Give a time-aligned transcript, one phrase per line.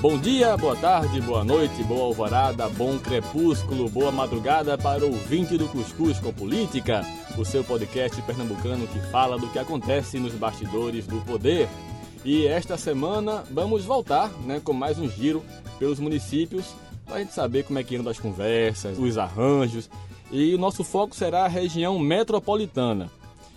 [0.00, 5.58] Bom dia, boa tarde, boa noite, boa alvorada, bom crepúsculo, boa madrugada para o ouvinte
[5.58, 7.04] do Cuscuz com Política,
[7.36, 11.68] o seu podcast pernambucano que fala do que acontece nos bastidores do poder.
[12.24, 15.44] E esta semana vamos voltar né, com mais um giro
[15.78, 19.90] pelos municípios para a gente saber como é que andam as conversas, os arranjos.
[20.32, 23.10] E o nosso foco será a região metropolitana.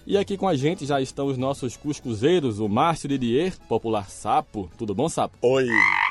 [0.05, 4.69] E aqui com a gente já estão os nossos cuscuzeiros, o Márcio Didier, popular Sapo.
[4.77, 5.38] Tudo bom, Sapo?
[5.41, 5.66] Oi,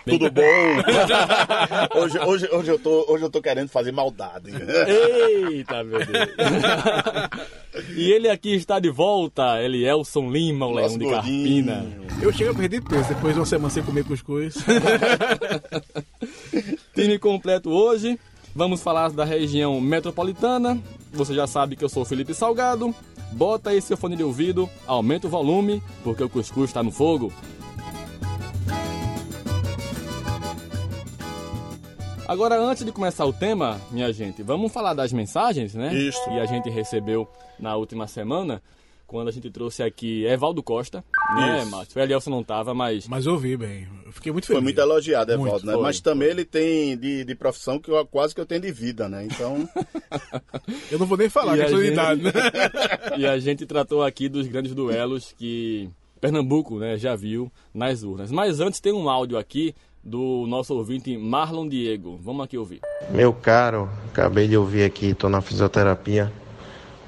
[0.05, 0.42] tudo bom?
[1.98, 4.51] hoje, hoje, hoje, eu tô, hoje eu tô querendo fazer maldade.
[4.51, 6.28] Eita, meu Deus.
[7.97, 11.87] e ele aqui está de volta, ele é Elson Lima, o Leão de Carpina.
[12.20, 14.55] Eu chego a perder peso depois de uma semana sem comer cuscuz.
[16.95, 18.19] Time completo hoje.
[18.55, 20.78] Vamos falar da região metropolitana.
[21.12, 22.94] Você já sabe que eu sou o Felipe Salgado.
[23.33, 27.33] Bota aí seu fone de ouvido, aumenta o volume, porque o cuscuz está no fogo.
[32.27, 35.92] Agora, antes de começar o tema, minha gente, vamos falar das mensagens, né?
[35.95, 36.23] Isso.
[36.25, 37.28] Que a gente recebeu
[37.59, 38.62] na última semana,
[39.06, 41.05] quando a gente trouxe aqui Evaldo Costa,
[41.37, 41.70] né, Isso.
[41.70, 41.98] Márcio?
[42.00, 43.87] O Elielson não tava, mas Mas ouvi bem.
[44.06, 44.56] Eu fiquei muito feliz.
[44.59, 45.73] Foi muito elogiado, Muito, Evaldo, né?
[45.75, 48.73] foi, Mas também ele tem de, de profissão que eu, quase que eu tenho de
[48.73, 49.25] vida, né?
[49.27, 49.69] Então,
[50.91, 52.33] Eu não vou nem falar, E que é a sua gente- idade, né?
[53.19, 58.31] e a gente tratou aqui dos grandes duelos que Pernambuco né, já viu nas urnas.
[58.31, 62.19] Mas antes tem um áudio aqui do nosso ouvinte Marlon Diego.
[62.22, 62.81] Vamos aqui ouvir.
[63.11, 66.33] Meu caro, acabei de ouvir aqui, tô na fisioterapia.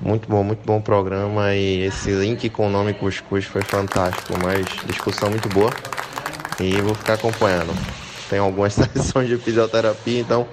[0.01, 4.67] Muito bom, muito bom programa e esse link com o nome Cuscuz foi fantástico, mas
[4.87, 5.71] discussão muito boa
[6.61, 7.73] e vou ficar acompanhando.
[8.29, 10.47] Tem algumas sessões de fisioterapia, então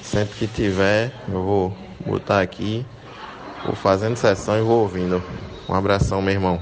[0.00, 2.84] sempre que tiver eu vou botar aqui,
[3.64, 5.22] vou fazendo sessão e vou ouvindo.
[5.68, 6.60] Um abração, meu irmão.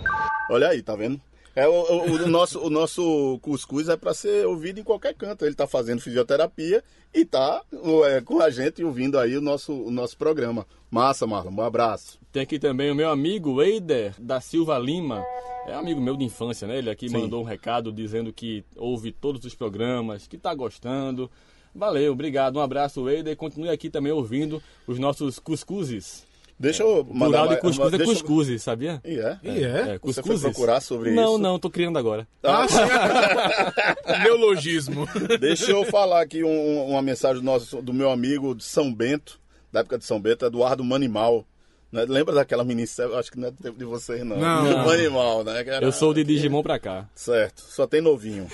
[0.50, 1.20] olha aí, tá vendo?
[1.56, 5.44] É, o, o- o nosso, o nosso cuscuz é para ser ouvido em qualquer canto.
[5.44, 6.82] Ele tá fazendo fisioterapia
[7.14, 7.62] e tá
[8.06, 10.66] é, com a gente ouvindo aí o nosso, o nosso programa.
[10.90, 11.52] Massa, Marlon.
[11.52, 12.18] Um abraço.
[12.32, 15.24] Tem aqui também o meu amigo Eider da Silva Lima.
[15.66, 16.76] É amigo meu de infância, né?
[16.78, 17.18] Ele aqui Sim.
[17.18, 21.30] mandou um recado dizendo que ouve todos os programas, que tá gostando.
[21.74, 22.56] Valeu, obrigado.
[22.56, 23.36] Um abraço, Eider.
[23.36, 26.26] Continue aqui também ouvindo os nossos cuscuzes.
[26.58, 27.38] Deixa eu mandar...
[27.46, 29.00] Plural de cuscuz é deixa eu- sabia?
[29.04, 29.38] E é?
[29.42, 29.94] E é?
[29.94, 31.38] É, Você foi procurar sobre não, isso?
[31.42, 32.26] Não, tô criando agora.
[32.42, 32.76] Ah, sim.
[34.22, 35.06] Neologismo.
[35.40, 39.40] Deixa eu falar aqui um- uma mensagem do, nosso, do meu amigo de São Bento,
[39.72, 41.44] da época de São Bento, Eduardo Manimal.
[41.90, 42.04] Né?
[42.08, 43.14] Lembra daquela minissérie?
[43.14, 44.36] Acho que não é do tempo de vocês, não.
[44.36, 44.84] Não.
[44.84, 45.60] Manimal, né?
[45.66, 47.08] Era- Eu sou de Digimon pra cá.
[47.14, 48.46] Certo, só tem novinho.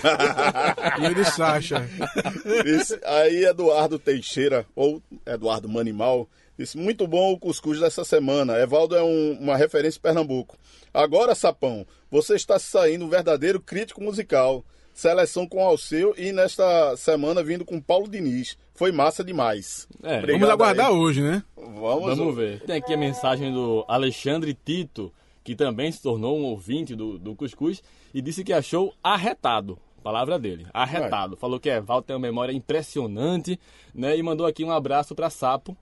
[1.00, 1.89] E eu de Sasha.
[2.66, 6.28] Esse- aí Eduardo Teixeira, ou Eduardo Manimal,
[6.60, 8.59] disse, muito bom o cuscuz dessa semana.
[8.59, 10.56] Evaldo é um- uma referência em Pernambuco.
[10.94, 14.65] Agora, Sapão, você está saindo um verdadeiro crítico musical.
[14.93, 18.59] Seleção com Alceu e nesta semana vindo com Paulo Diniz.
[18.75, 19.87] Foi massa demais.
[20.03, 20.93] É, Obrigado Vamos aguardar aí.
[20.93, 21.43] hoje, né?
[21.56, 22.60] Vamos, Vamos ver.
[22.65, 25.12] Tem aqui a mensagem do Alexandre Tito,
[25.44, 27.82] que também se tornou um ouvinte do, do Cuscuz,
[28.12, 29.78] e disse que achou arretado.
[30.03, 31.37] Palavra dele, arretado.
[31.37, 33.60] Falou que Evaldo tem uma memória impressionante,
[33.94, 34.16] né?
[34.16, 35.77] E mandou aqui um abraço pra Sapo.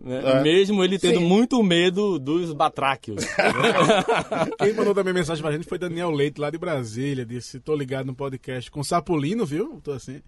[0.00, 0.22] Né?
[0.24, 0.42] É.
[0.42, 1.26] Mesmo ele tendo Sim.
[1.26, 3.24] muito medo dos batráquios.
[4.58, 7.24] Quem mandou também mensagem pra gente foi Daniel Leite, lá de Brasília.
[7.24, 9.80] Disse: tô ligado no podcast com Sapolino, viu?
[9.82, 10.20] Tô assim.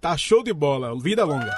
[0.00, 1.50] Tá show de bola, vida longa.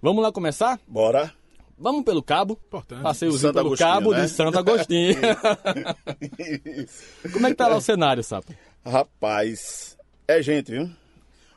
[0.02, 0.80] Vamos lá começar?
[0.84, 1.32] Bora.
[1.78, 2.58] Vamos pelo cabo.
[2.66, 3.04] Importante.
[3.04, 4.22] Passeiozinho Santo pelo Agostinho, cabo né?
[4.22, 5.14] de Santo Agostinho.
[7.32, 8.52] Como é que tá lá o cenário, Sapo?
[8.84, 10.90] Rapaz, é gente, viu?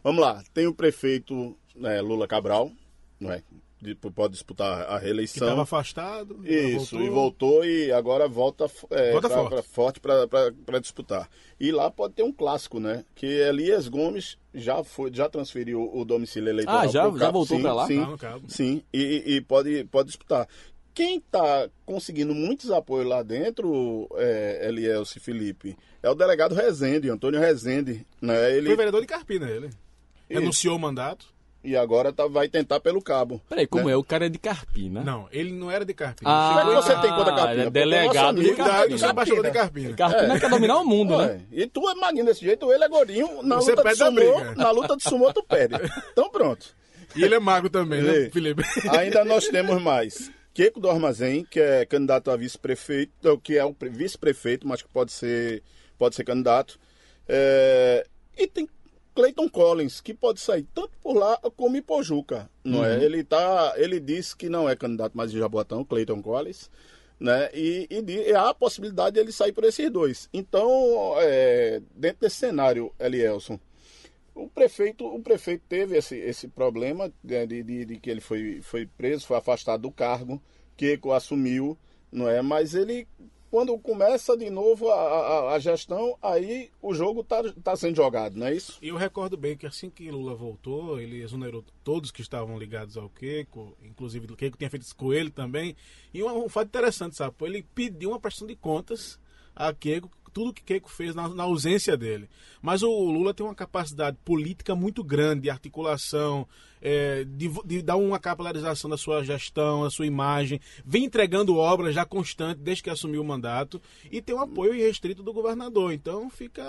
[0.04, 0.44] Vamos lá.
[0.54, 2.72] Tem o prefeito né, Lula Cabral,
[3.24, 3.42] não é?
[3.82, 5.46] De- pode disputar a Que reeleição.
[5.46, 6.40] estava afastado.
[6.48, 7.02] Isso, voltou.
[7.02, 10.00] e voltou e agora volta, é, Volta pra- forte.
[10.00, 11.30] para disputar.
[11.60, 13.04] E lá pode ter um clássico, né?
[13.14, 16.82] Que Elias Gomes já foi, já transferiu o domicílio eleitoral.
[16.82, 17.86] Ah, já- pro já voltou pra lá?
[17.88, 18.46] Sim, Cabo.
[18.48, 20.48] sim e, e pode, pode disputar.
[20.94, 27.40] Quem está conseguindo muitos apoios lá dentro, é, Elielce Felipe, é o delegado Rezende, Antônio
[27.40, 28.06] Rezende.
[28.22, 28.56] Né?
[28.56, 29.72] Ele, Foi vereador de Carpina, ele.
[30.30, 31.33] Renunciou o mandato.
[31.64, 33.42] E agora tá, vai tentar pelo cabo.
[33.48, 33.94] Peraí, como né?
[33.94, 33.96] é?
[33.96, 35.02] O cara é de Carpina.
[35.02, 36.30] Não, ele não era de Carpina.
[36.30, 37.52] Ah, Como é que você tem contra Carpina?
[37.54, 38.86] ele é delegado de Carpina.
[38.94, 39.94] eu sou embaixador de Carpina.
[39.96, 41.26] Carpina quer dominar o mundo, né?
[41.26, 43.98] Ué, E tu é magrinho desse jeito, ele é gordinho, na Você luta de perde
[43.98, 45.76] sumô, na luta de sumô tu perde.
[46.12, 46.76] Então pronto.
[47.16, 48.30] E ele é magro também, né.
[48.32, 48.64] Felipe?
[48.98, 53.64] Ainda nós temos mais Queco do Armazém, que é candidato a vice-prefeito, ou que é
[53.66, 55.64] o pre- vice-prefeito, mas que pode ser,
[55.98, 56.78] pode ser candidato.
[57.28, 58.06] É,
[58.38, 58.68] e tem
[59.16, 63.04] Clayton Collins, que pode sair tanto por lá como em Pojuca, não é?
[63.04, 66.70] Ele, tá, ele disse que não é candidato mais em Jaboatão, Clayton Collins,
[67.20, 67.50] né?
[67.54, 70.30] E, e e há a possibilidade de ele sair por esses dois.
[70.34, 73.60] Então, é, dentro desse cenário, Elielson,
[74.36, 78.62] o prefeito, o prefeito teve esse, esse problema né, de, de, de que ele foi,
[78.62, 80.42] foi preso, foi afastado do cargo,
[80.76, 81.78] Keiko assumiu,
[82.12, 82.42] não é?
[82.42, 83.08] Mas ele,
[83.54, 88.36] quando começa de novo a, a, a gestão, aí o jogo está tá sendo jogado,
[88.36, 88.80] não é isso?
[88.82, 92.98] E eu recordo bem que assim que Lula voltou, ele exonerou todos que estavam ligados
[92.98, 95.76] ao Keiko, inclusive o Keiko tinha feito isso com ele também.
[96.12, 97.36] E um, um fato interessante, sabe?
[97.42, 99.20] Ele pediu uma prestação de contas
[99.56, 102.28] a Keiko, tudo que Keiko fez na, na ausência dele.
[102.62, 106.48] Mas o Lula tem uma capacidade política muito grande de articulação,
[106.82, 111.94] é, de, de dar uma capilarização da sua gestão, da sua imagem, vem entregando obras
[111.96, 113.82] já constante desde que assumiu o mandato
[114.12, 115.94] e tem um apoio irrestrito do governador.
[115.94, 116.64] Então fica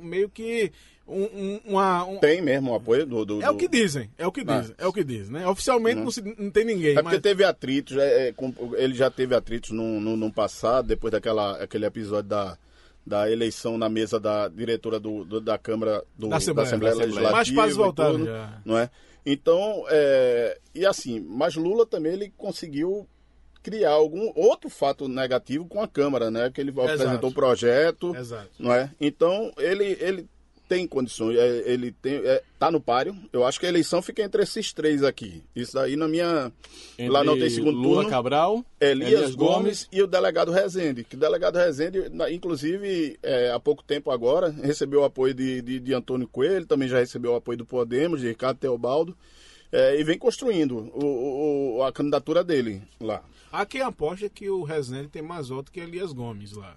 [0.00, 0.72] meio que
[1.06, 3.24] um, um- uma, um- Tem mesmo o apoio do.
[3.24, 4.60] do- é o que dizem, é o que Ah.
[4.60, 5.46] dizem, é o que dizem, né?
[5.48, 8.34] Oficialmente não, se- não tem ninguém, É porque mas teve atritos, é, é,
[8.78, 12.56] ele já teve atritos no, no, no passado, depois daquela aquele episódio da,
[13.06, 16.54] da eleição na mesa da diretora do, do- da Câmara do, Da Assembleia.
[16.54, 16.94] da Da Assembleia.
[16.94, 17.32] Legislativa.
[17.36, 18.60] Mas quase voltaram tudo, já.
[18.64, 18.90] Não é?
[19.24, 23.06] Então, é, e assim, mas Lula também ele conseguiu
[23.62, 26.50] criar algum outro fato negativo com a Câmara, né?
[26.52, 28.50] Que ele apresentou o projeto, Exato.
[28.58, 28.90] não é?
[29.00, 30.28] Então, ele, ele
[30.72, 33.14] tem condições, é, ele tem, é, tá no páreo.
[33.30, 35.42] Eu acho que a eleição fica entre esses três aqui.
[35.54, 36.50] Isso daí na minha...
[36.98, 38.08] lá não tem segundo Lula turno.
[38.10, 41.04] Cabral, Elias, Gomes, e o delegado Rezende.
[41.04, 41.98] Que o delegado Rezende,
[42.30, 46.88] inclusive, é, há pouco tempo agora, recebeu o apoio de, de, de Antônio Coelho, também
[46.88, 49.14] já recebeu o apoio do Podemos, de Ricardo Teobaldo,
[49.70, 53.22] é, e vem construindo o, o- a candidatura dele lá.
[53.52, 56.74] Há quem aposta que o Rezende tem mais voto que Elias Gomes lá.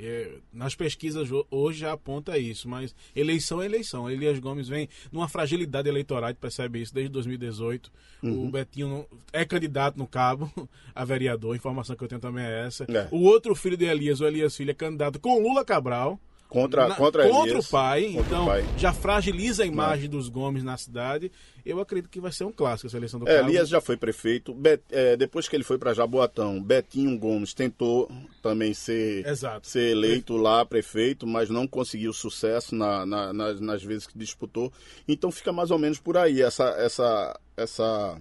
[0.00, 4.08] É, nas pesquisas ho- hoje já aponta isso, mas eleição é eleição.
[4.10, 7.90] Elias Gomes vem numa fragilidade eleitoral, a gente percebe isso desde 2018.
[8.22, 8.46] Uhum.
[8.46, 10.50] O Betinho é candidato no Cabo
[10.94, 12.84] a vereador, a informação que eu tenho também é essa.
[12.84, 13.08] É.
[13.10, 16.18] O outro filho de Elias, o Elias Filho, é candidato com Lula Cabral.
[16.48, 18.64] Contra, Na- contra, contra Elias, o pai, contra o então pai.
[18.78, 21.30] já fragiliza a imagem dos Gomes na cidade.
[21.64, 23.50] Eu acredito que vai ser um clássico essa eleição do É, Cabo.
[23.50, 24.54] Elias já foi prefeito.
[24.54, 28.10] Bet- é, depois que ele foi para Jaboatão, Betinho Gomes tentou
[28.42, 29.66] também ser, Exato.
[29.68, 34.72] ser eleito lá prefeito, mas não conseguiu sucesso na- na- nas, nas vezes que disputou.
[35.06, 38.16] Então fica mais ou menos por aí essa, essa, essa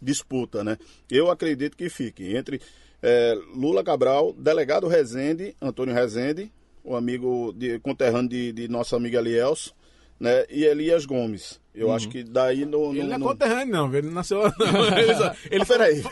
[0.00, 0.78] disputa, né?
[1.10, 2.60] Eu acredito que fique entre
[3.02, 6.50] é, Lula Cabral, delegado Rezende, Antônio Rezende,
[6.84, 9.74] o amigo de, conterrâneo de, de nosso amigo Elielso,
[10.18, 10.44] né?
[10.50, 11.60] E Elias Gomes.
[11.74, 14.40] Eu acho que daí no, Ele no- não é no- conterrâneo, não, ele nasceu.
[14.58, 14.98] Não.
[14.98, 16.02] Ele, só- ele peraí.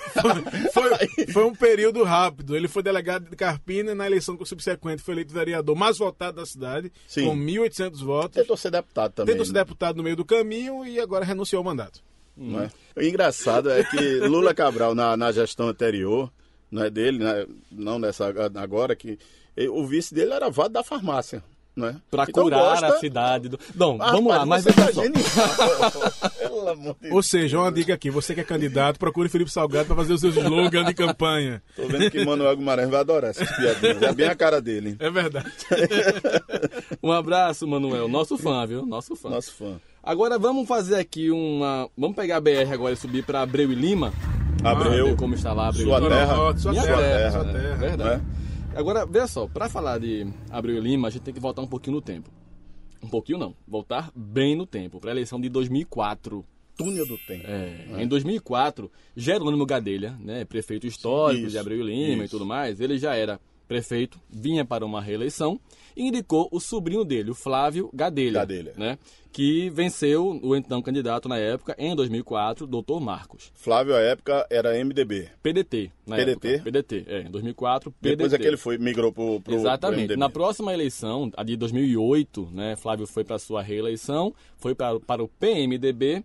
[0.73, 2.57] foi, foi um período rápido.
[2.57, 6.47] Ele foi delegado de Carpina e na eleição subsequente foi eleito vereador mais votado da
[6.47, 7.25] cidade, Sim.
[7.27, 8.37] com 1.800 votos.
[8.41, 9.33] Tentou ser deputado também.
[9.35, 9.61] Tentou ser né?
[9.61, 12.01] deputado no meio do caminho e agora renunciou ao mandato.
[12.37, 12.71] não é?
[12.95, 16.33] O engraçado é que Lula Cabral, na, na gestão anterior,
[16.71, 19.19] não é dele, né, não nessa agora, que ele-
[19.73, 21.43] o vice dele era vado da farmácia.
[21.77, 21.97] né?
[22.11, 23.59] Pra Então curar gosta- a cidade do.
[23.75, 25.03] Não, Ah, vamos lá, mas você veja só.
[25.03, 25.23] genial.
[26.41, 29.87] Pelo amor de Ou seja, uma dica aqui, você que é candidato, procure Felipe Salgado
[29.87, 31.63] para fazer os seus slogans de campanha.
[31.77, 34.03] Tô vendo que Manuel Guimarães vai adorar essas piadinhas.
[34.03, 34.97] É bem a cara dele.
[34.99, 35.53] É verdade.
[37.03, 38.09] Um abraço, Manuel.
[38.09, 38.85] Nosso fã, viu?
[38.87, 39.29] Nosso fã.
[39.31, 39.79] Nosso fã.
[40.03, 41.89] Agora vamos fazer aqui uma.
[41.97, 44.13] Vamos pegar a BR agora e subir pra Abreu e Lima.
[44.65, 46.15] Abreu, ver como está lá Abreu sua e Lima.
[46.17, 47.53] terra, Sua terra, terra, sua né?
[47.53, 47.75] terra.
[47.77, 48.11] Verdade.
[48.23, 48.27] né?
[48.77, 51.67] Agora, veja só, pra falar de Abreu e Lima, a gente tem que voltar um
[51.67, 52.31] pouquinho no tempo.
[53.03, 56.45] Um pouquinho não, voltar bem no tempo, pra eleição de 2004.
[56.77, 57.45] Túnel do tempo.
[57.47, 62.37] É, Em 2004, Jerônimo Gadelha, né, prefeito histórico Isso, de Abreu e Lima e isso.
[62.37, 65.61] tudo mais, ele já era prefeito, vinha para uma reeleição
[65.97, 68.75] e indicou o sobrinho dele, o Flávio Gadelha, Gadelha.
[68.77, 68.99] né,
[69.33, 73.01] que venceu o então candidato na época, em 2004, Dr.
[73.01, 73.51] Marcos.
[73.55, 75.29] Flávio, à época, era MDB.
[75.43, 76.49] PDT, na PDT?
[76.49, 76.65] época.
[76.65, 78.17] PDT, é, em 2004, PDT.
[78.17, 79.97] Depois é que ele foi, migrou pro, pro, Exatamente.
[79.97, 80.17] pro MDB.
[80.21, 85.23] Na próxima eleição, a de 2008, né, Flávio foi para sua reeleição, foi para, para
[85.23, 86.23] o PMDB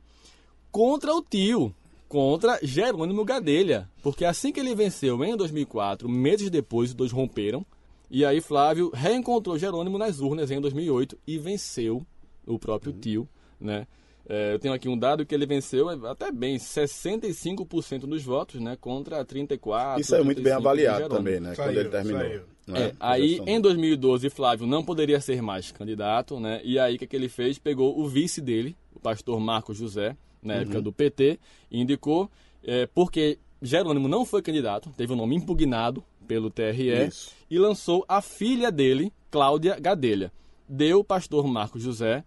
[0.71, 1.73] contra o tio,
[2.11, 3.89] contra Jerônimo Gadelha.
[4.03, 7.65] Porque assim que ele venceu em 2004, meses depois, os dois romperam.
[8.09, 12.05] E aí Flávio reencontrou Jerônimo nas urnas em 2008 e venceu
[12.45, 13.87] o próprio tio, né?
[14.27, 18.77] É, eu tenho aqui um dado que ele venceu até bem 65% dos votos, né,
[18.79, 20.01] contra 34.
[20.01, 21.55] Isso é muito bem 35 de avaliado também, né?
[21.55, 22.19] Saiu, quando ele terminou.
[22.19, 22.41] saiu.
[22.67, 23.61] não É, A aí gestão em dele.
[23.61, 26.59] 2012 Flávio não poderia ser mais candidato, né?
[26.65, 27.57] E aí o que, que ele fez?
[27.57, 30.83] Pegou o vice dele, o pastor Marcos José, na época Uhum.
[30.83, 31.39] do PT,
[31.71, 32.29] indicou,
[32.63, 37.31] é, porque Jerônimo não foi candidato, teve o nome impugnado pelo TRE, Isso.
[37.49, 40.31] e lançou a filha dele, Cláudia Gadelha.
[40.67, 42.23] Deu o pastor Marcos José,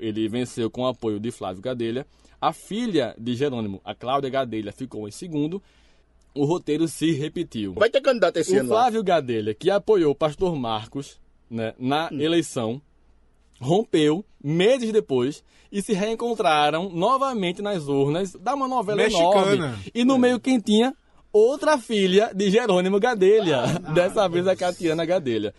[0.00, 2.06] ele venceu com o apoio de Flávio Gadelha.
[2.40, 5.62] A filha de Jerônimo, a Cláudia Gadelha, ficou em segundo.
[6.34, 7.72] O roteiro se repetiu.
[7.72, 8.82] Vai ter candidato esse O ano lá.
[8.82, 12.20] Flávio Gadelha, que apoiou o pastor Marcos né, na Hum.
[12.20, 12.82] eleição,
[13.60, 19.54] rompeu meses depois e se reencontraram novamente nas urnas da uma novela Mexicana.
[19.54, 19.76] enorme.
[19.94, 20.94] E no meio quem tinha?
[21.32, 23.60] Outra filha de Jerônimo Gadelha.
[23.62, 25.52] Ah, Dessa vez a Catiana Gadelha.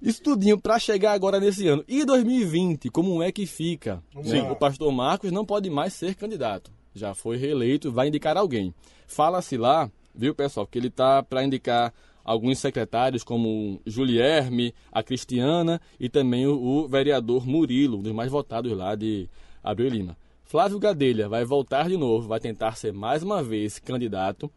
[0.00, 1.84] Isso tudinho para chegar agora nesse ano.
[1.88, 4.02] E 2020, como é que fica?
[4.12, 4.52] Vamos lá.
[4.52, 6.70] O pastor Marcos não pode mais ser candidato.
[6.94, 8.74] Já foi reeleito, vai indicar alguém.
[9.06, 11.92] Fala-se lá, viu, pessoal, que ele tá para indicar
[12.26, 18.76] alguns secretários como Julierme, a Cristiana e também o, vereador Murilo, um dos mais votados
[18.76, 19.30] lá de
[19.62, 20.16] Abreu Lima.
[20.42, 24.50] Flávio Gadelha vai voltar de novo, vai tentar ser mais uma vez candidato.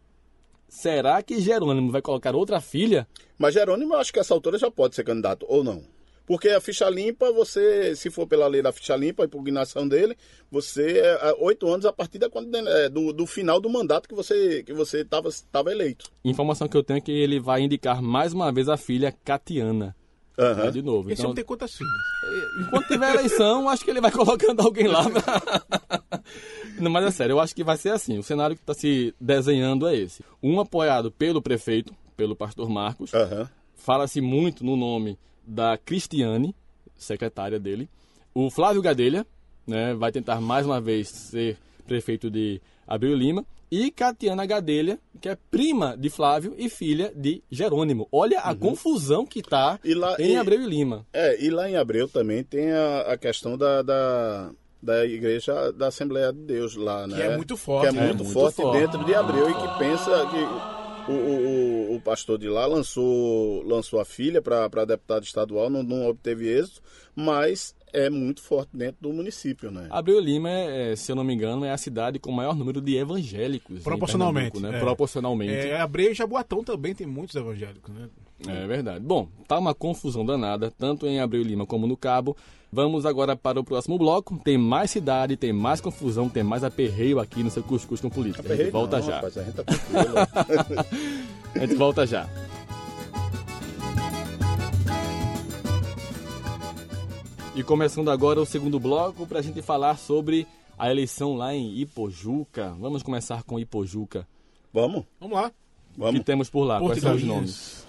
[0.68, 3.06] Será que Jerônimo vai colocar outra filha?
[3.38, 5.82] Mas Jerônimo, eu acho que essa altura já pode ser candidato, ou não.
[6.30, 10.16] Porque a ficha limpa, você, se for pela lei da ficha limpa, a impugnação dele,
[10.48, 14.14] você, é, oito anos a partir da, quando- é, do, do final do mandato que
[14.14, 16.08] você que você estava eleito.
[16.24, 19.96] Informação que eu tenho é que ele vai indicar mais uma vez a filha Catiana.
[20.38, 21.10] Né, de novo.
[21.10, 21.92] Esse Então, homem tem quantas filhas?
[22.64, 25.02] enquanto tiver eleição, acho que ele vai colocando alguém lá.
[26.78, 28.18] Não, mas é sério, eu acho que vai ser assim.
[28.18, 30.24] O cenário que está se desenhando é esse.
[30.40, 33.12] Um apoiado pelo prefeito, pelo pastor Marcos.
[33.12, 33.50] Aham.
[33.74, 35.18] Fala-se muito no nome
[35.50, 36.54] da Cristiane,
[36.96, 37.88] secretária dele.
[38.32, 39.26] O Flávio Gadelha,
[39.66, 43.44] né, vai tentar mais uma vez ser prefeito de Abreu Lima.
[43.72, 48.08] E Catiana Gadelha, que é prima de Flávio e filha de Jerônimo.
[48.10, 50.14] Olha a confusão que está Uhum.
[50.18, 51.06] Em Abreu e Lima.
[51.12, 54.50] É, e lá em Abreu também tem a, a questão da, da,
[54.82, 57.14] da igreja da Assembleia de Deus lá, né?
[57.16, 58.06] Que é muito forte, Que é né?
[58.08, 58.78] muito, muito forte, forte.
[58.80, 60.79] dentro de Abreu e que pensa que
[61.10, 65.82] o, o, o- o pastor de lá lançou, lançou a filha para deputado estadual, não,
[65.82, 66.80] não obteve êxito,
[67.14, 69.88] mas é muito forte dentro do município, né?
[69.90, 72.54] Abreu Lima, é, é, se eu não me engano, é a cidade com o maior
[72.54, 73.82] número de evangélicos.
[73.82, 74.76] Proporcionalmente, né?
[74.76, 74.80] é.
[74.80, 75.52] Proporcionalmente.
[75.52, 78.08] É, Abreu e Jaboatão também tem muitos evangélicos, né?
[78.46, 79.04] É verdade.
[79.04, 82.36] Bom, tá uma confusão danada, tanto em Abreu Lima como no Cabo.
[82.72, 84.38] Vamos agora para o próximo bloco.
[84.44, 88.42] Tem mais cidade, tem mais confusão, tem mais aperreio aqui no seu Cuscuz com Política.
[88.42, 89.14] A gente Aperreio volta não, já.
[89.16, 89.64] Rapaz, a gente tá.
[91.52, 92.28] A gente volta já.
[97.56, 100.46] E começando agora o segundo bloco para a gente falar sobre
[100.78, 102.72] a eleição lá em Ipojuca.
[102.78, 104.26] Vamos começar com Ipojuca.
[104.72, 105.50] Vamos, Vamos lá.
[105.96, 106.20] O vamos.
[106.20, 106.78] que temos por lá?
[106.78, 107.84] Porto Quais são os nomes?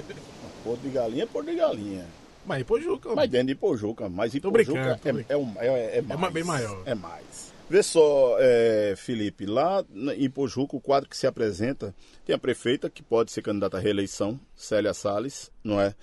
[0.64, 2.06] Porto de galinha é porto de galinha.
[2.46, 3.14] Mas Ipojuca.
[3.14, 6.20] Mas dentro de Ipojuca, mas Tô brincando, tô é, é, um- é, é mais.
[6.20, 6.82] ma- bem maior.
[6.84, 7.52] É mais.
[7.70, 11.94] Vê só, é, Felipe, lá em Ipojuca, o quadro que se apresenta
[12.26, 15.94] tem a prefeita, que pode ser candidata à reeleição, Célia Salles, não é?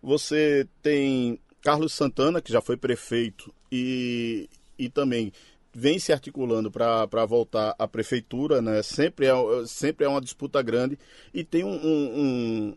[0.00, 5.32] Você tem Carlos Santana, que já foi prefeito e, e também
[5.74, 8.80] vem se articulando para voltar à prefeitura, né?
[8.82, 9.32] Sempre é,
[9.66, 10.96] sempre é uma disputa grande.
[11.34, 12.76] E tem um, um- um-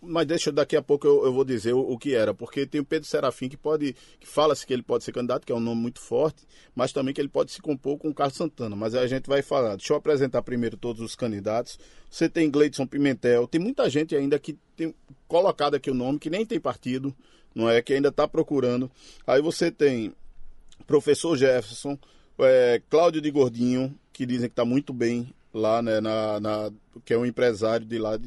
[0.00, 2.80] mas deixa daqui a pouco eu, eu vou dizer o, o, que era, porque tem
[2.80, 5.60] o Pedro Serafim que pode, que fala-se que ele pode ser candidato, que é um
[5.60, 8.76] nome muito forte, mas também que ele pode se compor com o Carlos Santana.
[8.76, 9.76] Mas a gente vai falar.
[9.76, 11.78] Deixa eu apresentar primeiro todos os candidatos.
[12.08, 14.94] Você tem Gleidson Pimentel, tem muita gente ainda que tem
[15.26, 17.14] colocado aqui o nome, que nem tem partido,
[17.54, 17.82] não é?
[17.82, 18.90] Que ainda está procurando.
[19.26, 20.12] Aí você tem
[20.86, 21.98] professor Jefferson,
[22.38, 26.70] é, Cláudio de Gordinho, que dizem que está muito bem lá, né, na, na,
[27.04, 28.18] que é um empresário de lá.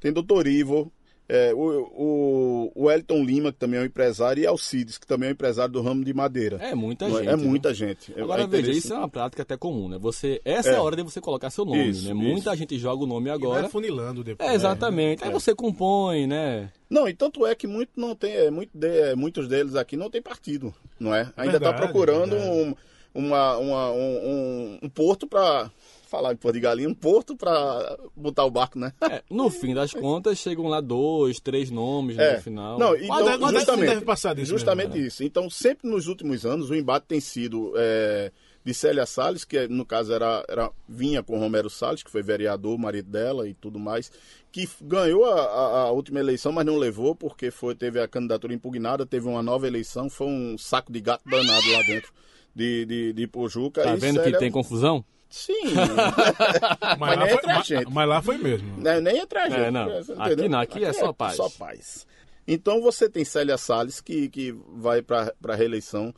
[0.00, 0.92] Tem doutor Ivo,
[1.32, 1.60] é, o,
[1.94, 5.32] o, o Elton Lima, que também é um empresário, e Alcides, que também é um
[5.32, 6.56] empresário do ramo de madeira.
[6.60, 7.28] É muita Não, gente.
[7.28, 8.12] É muita gente.
[8.20, 9.96] Agora, é veja, isso é uma prática até comum, né?
[10.00, 12.14] Você, essa é, a hora de você colocar seu nome, Isso, né?
[12.14, 13.60] Muita gente joga o nome agora.
[13.60, 14.50] E vai funilando depois.
[14.50, 15.22] É, exatamente.
[15.22, 15.32] Aí É.
[15.32, 16.70] você compõe, né?
[16.90, 19.96] Não, e tanto é que muito não tem, é, muito de- é, muitos deles aqui
[19.96, 21.32] não tem partido, não é?
[21.36, 22.74] Ainda está procurando um,
[23.14, 25.70] uma, uma- um, um- um porto para
[26.10, 28.92] falar em Porto de Galinha, um porto para botar o barco, né?
[29.08, 32.36] É, no fim das contas, chegam lá dois, três nomes né, É.
[32.36, 32.78] no final.
[32.78, 35.06] Não, então, deve- mas justamente, deve passar disso justamente mesmo, né?
[35.06, 35.22] isso.
[35.24, 38.32] Então, sempre nos últimos anos, o embate tem sido é,
[38.64, 42.76] de Célia Salles, que no caso era, era vinha com Romero Salles, que foi vereador,
[42.76, 44.10] marido dela e tudo mais,
[44.50, 48.52] que ganhou a, a- a última eleição, mas não levou, porque foi, teve a candidatura
[48.52, 52.12] impugnada, teve uma nova eleição, foi um saco de gato danado lá dentro
[52.54, 53.82] de, de, de Pojuca.
[53.84, 55.04] Tá vendo que Célia- tem confusão?
[55.30, 55.62] Sim,
[56.98, 57.90] Mas, Mas lá nem foi, mas- gente.
[57.90, 58.76] mas lá foi mesmo.
[58.78, 59.60] né, nem entrar gente.
[59.60, 59.86] É, não.
[59.88, 61.36] você Aqui não, aqui é só paz.
[61.36, 62.04] Só paz.
[62.48, 66.12] Então você tem Célia Salles, que, que vai para a reeleição.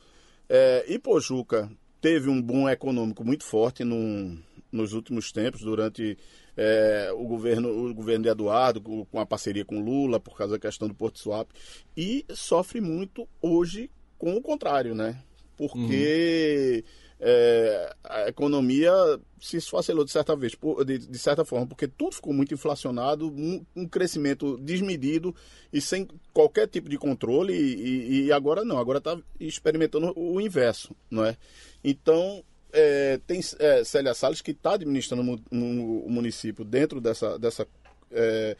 [0.49, 1.69] É, e Pojuca
[2.01, 4.35] teve um boom econômico muito forte no,
[4.71, 6.17] nos últimos tempos, durante
[6.57, 10.59] é, o, governo, o governo de Eduardo, com a parceria com Lula, por causa da
[10.59, 11.49] questão do Porto Swap.
[11.95, 15.21] E sofre muito hoje com o contrário, né?
[15.55, 16.83] Porque
[17.25, 18.91] é, a economia
[19.39, 23.65] se esfacelou de certa vez, de, de certa forma, porque tudo ficou muito inflacionado, um,
[23.73, 25.33] um crescimento desmedido
[25.71, 30.41] e sem qualquer tipo de controle, e, e- e agora não, agora está experimentando o
[30.41, 31.37] inverso, não é?
[31.81, 37.65] Então, é, tem é, Célia Salles que está administrando o município dentro dessa, dessa
[38.11, 38.57] é,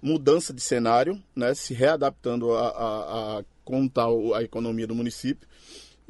[0.00, 5.46] mudança de cenário, né, se readaptando a, a, a como está a economia do município.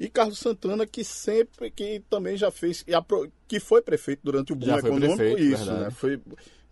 [0.05, 4.53] E Carlos Santana, que sempre, que também já fez, e apro- que foi prefeito durante
[4.53, 5.85] o boom foi econômico, prefeito, isso, verdade.
[5.85, 5.91] né?
[5.91, 6.21] Foi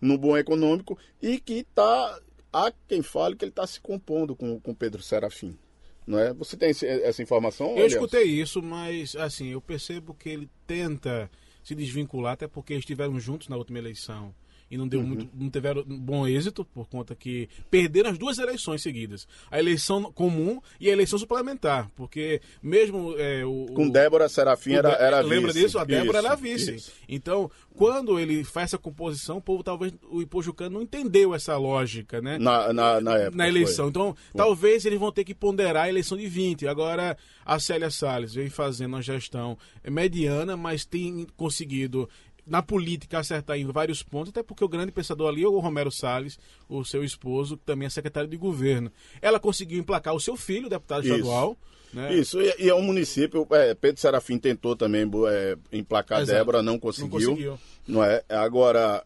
[0.01, 2.19] no boom econômico, e que está,
[2.51, 5.57] há quem fale que ele está se compondo com, com Pedro Serafim.
[6.05, 6.33] Não é?
[6.33, 7.67] Você tem esse- essa informação?
[7.69, 7.93] Eu Elias?
[7.93, 11.29] escutei isso, mas assim, eu percebo que ele tenta
[11.63, 14.33] se desvincular, até porque eles estiveram juntos na última eleição.
[14.71, 14.89] E não Uhum.
[14.89, 19.27] deu muito, não tiveram bom êxito, por conta que perderam as duas eleições seguidas.
[19.51, 21.91] A eleição comum e a eleição suplementar.
[21.95, 23.65] Porque mesmo é, o.
[23.73, 25.65] Com o- Débora Serafim era, era Lembra vice.
[25.65, 25.77] disso?
[25.77, 26.75] A Débora Isso, era vice.
[26.75, 26.91] isso.
[27.09, 32.21] Então, quando ele faz essa composição, o povo talvez, o Ipojucano não entendeu essa lógica,
[32.21, 32.37] né?
[32.37, 33.37] Na, na, na época.
[33.37, 33.85] na eleição.
[33.85, 33.89] foi.
[33.89, 36.65] Então, talvez eles vão ter que ponderar a eleição de 20.
[36.65, 42.09] Agora, a Célia Salles vem fazendo uma gestão mediana, mas tem conseguido,
[42.45, 45.91] na política, acertar em vários pontos, até porque o grande pensador ali é o Romero
[45.91, 48.91] Salles, o seu esposo, que também é secretário de governo.
[49.21, 51.13] Ela conseguiu emplacar o seu filho, deputado Isso.
[51.13, 51.57] estadual.
[51.93, 52.13] Né?
[52.15, 53.45] Isso, e, e é um município.
[53.51, 56.37] é, Pedro Serafim tentou também é, emplacar Exato.
[56.37, 57.31] Débora, não Não conseguiu.
[57.31, 57.59] conseguiu.
[57.87, 58.23] Não é?
[58.29, 59.03] Agora,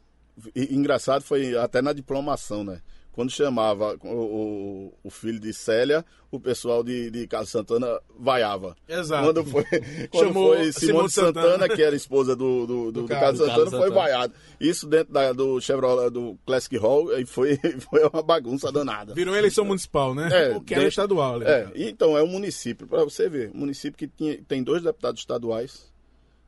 [0.56, 2.82] engraçado foi até na diplomação, né?
[3.15, 8.75] Quando chamava o, o, filho de Célia, o pessoal de, de Carlos Santana vaiava.
[8.86, 9.23] Exato.
[9.23, 9.63] Quando foi,
[10.12, 13.39] quando Chamou foi Simone Santana, Santana, que era esposa do, do, do, Do do Carlos.
[13.39, 14.01] Carlos Santana, Carlos foi Santana.
[14.01, 14.34] vaiado.
[14.60, 17.58] Isso dentro da, do Chevrolet, do Classic Hall, e foi,
[17.89, 19.13] foi uma bagunça danada.
[19.13, 20.49] Virou eleição municipal, né?
[20.51, 21.39] É, o que era estadual.
[21.39, 21.45] né?
[21.49, 25.21] É, então é um município, para você ver, um município que tinha, tem dois deputados
[25.21, 25.89] estaduais,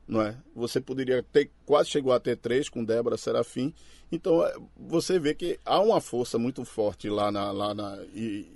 [0.08, 0.34] não é?
[0.56, 3.74] Você poderia ter, quase chegou a ter três com Débora Serafim.
[4.10, 7.98] Então é, você vê que há uma força muito forte lá na, lá na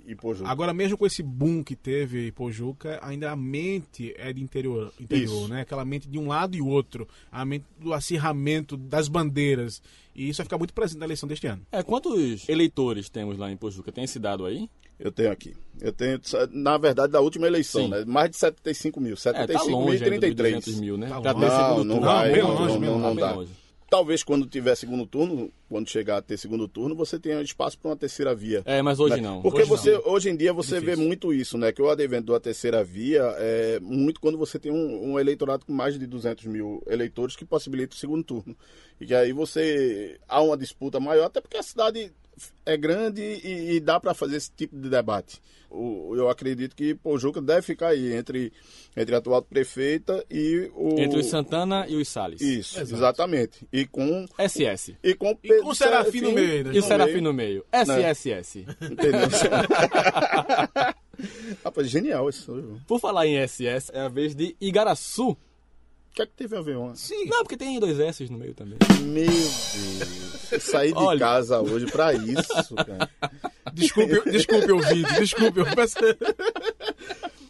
[0.07, 0.49] Ipojuca.
[0.49, 4.91] Agora, mesmo com esse boom que teve em Pojuca, ainda a mente é de interior,
[4.99, 5.47] interior Isso.
[5.47, 5.61] né?
[5.61, 7.07] Aquela mente de um lado e outro.
[7.31, 9.79] A mente do acirramento das bandeiras.
[10.15, 11.65] E isso vai ficar muito presente na eleição deste ano.
[11.71, 13.91] É, quantos eleitores temos lá em Pojuca?
[13.91, 14.69] Tem esse dado aí?
[14.99, 15.55] Eu tenho aqui.
[15.81, 16.19] Eu tenho,
[16.51, 17.89] na verdade, da última eleição, Sim.
[17.89, 18.05] né?
[18.05, 19.13] Mais de 75 mil.
[19.13, 20.53] É, tá 75 mil longe e ainda dos 33.
[20.65, 21.07] 200 mil, né?
[21.09, 21.45] Tá longe.
[21.45, 22.01] ter segundo Não, não turno.
[22.05, 23.31] vai, bem não, longe não, mesmo, não tá bem dá.
[23.33, 23.51] longe.
[23.93, 27.91] Talvez quando tiver segundo turno, quando chegar a ter segundo turno, você tenha espaço para
[27.91, 28.63] uma terceira via.
[28.65, 29.21] É, mas hoje né?
[29.21, 29.39] não.
[29.43, 30.01] Porque Hoje você, não.
[30.07, 31.71] hoje em dia você vê muito isso, né?
[31.71, 35.71] Que o advento da terceira via é muito quando você tem um, um eleitorado com
[35.71, 38.57] mais de 200 mil eleitores que possibilita o segundo turno.
[38.99, 42.11] E que aí você há uma disputa maior, até porque a cidade
[42.65, 45.41] é grande e, e dá para fazer esse tipo de debate.
[45.69, 48.53] O, eu acredito que Pojuca deve ficar aí entre,
[48.95, 50.99] entre a atual prefeita e o.
[50.99, 52.41] Entre os Santana e os Salles.
[52.41, 52.95] Isso, Exato.
[52.95, 53.67] exatamente.
[53.73, 54.27] E com.
[54.37, 54.95] SS.
[55.03, 56.63] E com, e com o Serafim no meio.
[56.65, 56.71] Né?
[56.75, 57.65] E o Serafim no meio.
[57.71, 58.59] SSS.
[58.59, 58.75] Né?
[58.91, 59.27] Entendeu?
[61.63, 62.79] Rapaz, genial isso.
[62.87, 65.35] Por falar em SS, é a vez de Igaraçu.
[66.13, 66.95] O que é que teve a ver uma?
[66.95, 67.25] Sim.
[67.25, 68.77] Não, porque tem dois S no meio também.
[69.01, 70.51] Meu Deus.
[70.51, 71.19] Eu saí de Olha...
[71.19, 73.09] casa hoje pra isso, cara.
[73.73, 75.61] Desculpe, desculpe o vídeo, desculpe.
[75.61, 75.65] Eu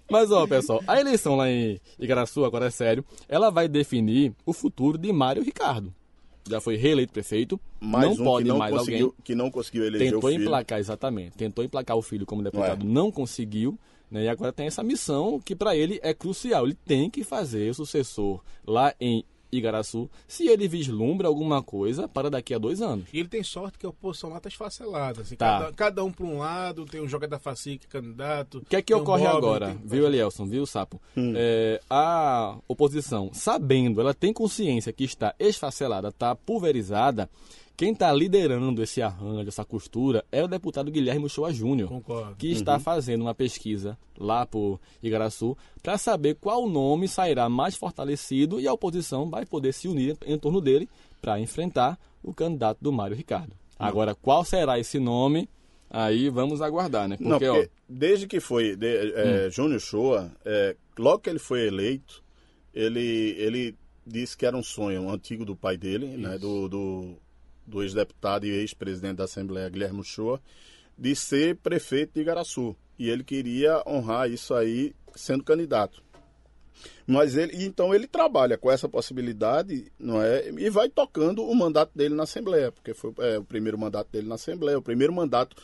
[0.09, 4.53] Mas, ó, pessoal, a eleição lá em Igaraçu, agora é sério, ela vai definir o
[4.53, 5.93] futuro de Mário Ricardo.
[6.47, 9.11] Já foi reeleito prefeito, mais não um pode não mais alguém.
[9.25, 10.43] Que não conseguiu eleger tentou o filho.
[10.45, 11.35] emplacar, exatamente.
[11.35, 12.93] Tentou emplacar o filho como deputado, não, é.
[12.93, 13.77] não conseguiu.
[14.13, 16.65] Né, e agora tem essa missão que para ele é crucial.
[16.65, 22.29] Ele tem que fazer o sucessor lá em Igaraçu, se ele vislumbra alguma coisa para
[22.29, 23.05] daqui a dois anos.
[23.11, 25.21] E ele tem sorte que a oposição lá está esfacelada.
[25.21, 25.59] Assim, tá.
[25.59, 28.59] cada, cada, um para um lado, tem um jogo da Facic candidato.
[28.59, 29.81] O que é que ocorre um Bob, agora, tem...
[29.83, 31.01] viu, Elielson, viu, Sapo?
[31.17, 31.33] Hum.
[31.35, 37.29] É, a oposição, sabendo, ela tem consciência que está esfacelada, está pulverizada,
[37.75, 41.89] quem está liderando esse arranjo, essa costura, é o deputado Guilherme Shoa Júnior,
[42.37, 42.79] que está uhum.
[42.79, 48.73] fazendo uma pesquisa lá por Igaraçu para saber qual nome sairá mais fortalecido e a
[48.73, 50.87] oposição vai poder se unir em torno dele
[51.19, 53.51] para enfrentar o candidato do Mário Ricardo.
[53.51, 53.87] Uhum.
[53.87, 55.49] Agora, qual será esse nome?
[55.89, 57.17] Aí vamos aguardar, né?
[57.17, 59.51] Porque, Não, porque ó, desde que foi de, é, hum.
[59.51, 62.23] Júnior Shoa, é, logo que ele foi eleito,
[62.73, 66.37] ele, ele disse que era um sonho antigo do pai dele, né?
[66.37, 67.17] Do, do
[67.65, 70.41] do ex-deputado e ex-presidente da Assembleia, Guilherme Uchoa,
[70.97, 72.75] de ser prefeito de Igaraçu.
[72.97, 76.03] E ele queria honrar isso aí sendo candidato.
[77.05, 80.49] Mas ele, então ele trabalha com essa possibilidade, não é?
[80.49, 84.27] E vai tocando o mandato dele na Assembleia, porque foi é, o primeiro mandato dele
[84.27, 85.55] na Assembleia, o primeiro mandato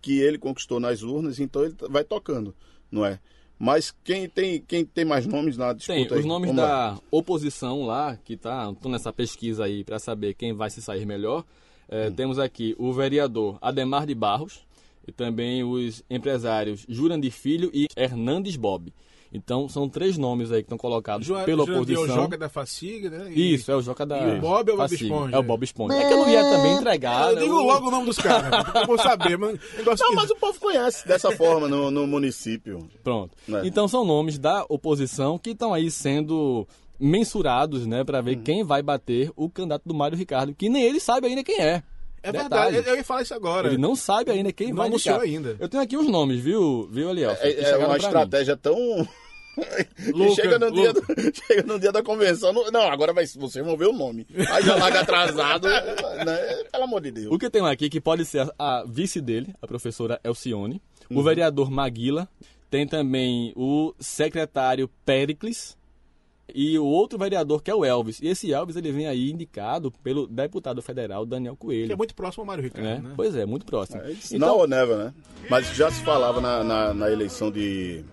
[0.00, 2.54] que ele conquistou nas urnas, então ele vai tocando,
[2.90, 3.20] não é?
[3.58, 6.08] Mas quem tem, quem tem mais nomes na disputa?
[6.08, 7.00] Tem, os nomes Vamos da lá.
[7.10, 11.44] oposição lá, que tá, estão nessa pesquisa aí para saber quem vai se sair melhor.
[11.88, 12.12] É, hum.
[12.12, 14.66] Temos aqui o vereador Ademar de Barros
[15.06, 18.92] e também os empresários Jurandir Filho e Hernandes Bob.
[19.36, 22.04] Então, são três nomes aí que estão colocados jo pela oposição.
[22.04, 23.30] É o Joca da Faciga, né?
[23.30, 25.36] E, Isso, é o Joca da E o Bob é o Bob Esponja.
[25.36, 25.94] É o Bob Esponja.
[25.94, 27.28] É que eu não ia também entregar.
[27.28, 27.42] Eu né?
[27.42, 29.36] digo logo o nome dos caras, eu vou saber.
[29.36, 30.14] Mas não, que...
[30.14, 32.88] mas o povo conhece dessa forma no, no município.
[33.04, 33.36] Pronto.
[33.46, 33.62] Né?
[33.64, 36.66] Então, são nomes da oposição que estão aí sendo
[36.98, 38.42] mensurados, né, para ver hum.
[38.42, 41.82] quem vai bater o candidato do Mário Ricardo, que nem ele sabe ainda quem é.
[42.22, 42.72] É Detalhe.
[42.72, 43.68] verdade, eu ia falar isso agora.
[43.68, 45.56] Ele não sabe ainda quem não vai anunciou ainda.
[45.60, 47.30] Eu tenho aqui os nomes, viu, viu Eliel?
[47.40, 48.60] É, é uma estratégia mim.
[48.60, 49.08] tão
[50.12, 51.02] Luca, chega, no dia do,
[51.34, 52.52] chega no dia da convenção.
[52.52, 54.26] No, não, agora vai, vocês vão ver o nome.
[54.50, 55.66] Aí já larga atrasado.
[55.68, 56.64] né?
[56.70, 57.32] Pelo amor de Deus.
[57.32, 61.18] O que tem aqui que pode ser a, a vice dele, a professora Elcione, uhum.
[61.18, 62.28] o vereador Maguila,
[62.70, 65.76] tem também o secretário Pericles
[66.54, 68.20] e o outro vereador que é o Elvis.
[68.20, 71.86] E esse Elvis ele vem aí indicado pelo deputado federal Daniel Coelho.
[71.86, 73.00] Que é muito próximo ao Mário Ricardo, né?
[73.02, 73.12] né?
[73.16, 74.00] Pois é, muito próximo.
[74.02, 75.14] É, então, não ou never, né?
[75.50, 78.04] Mas já se falava na, na, na eleição de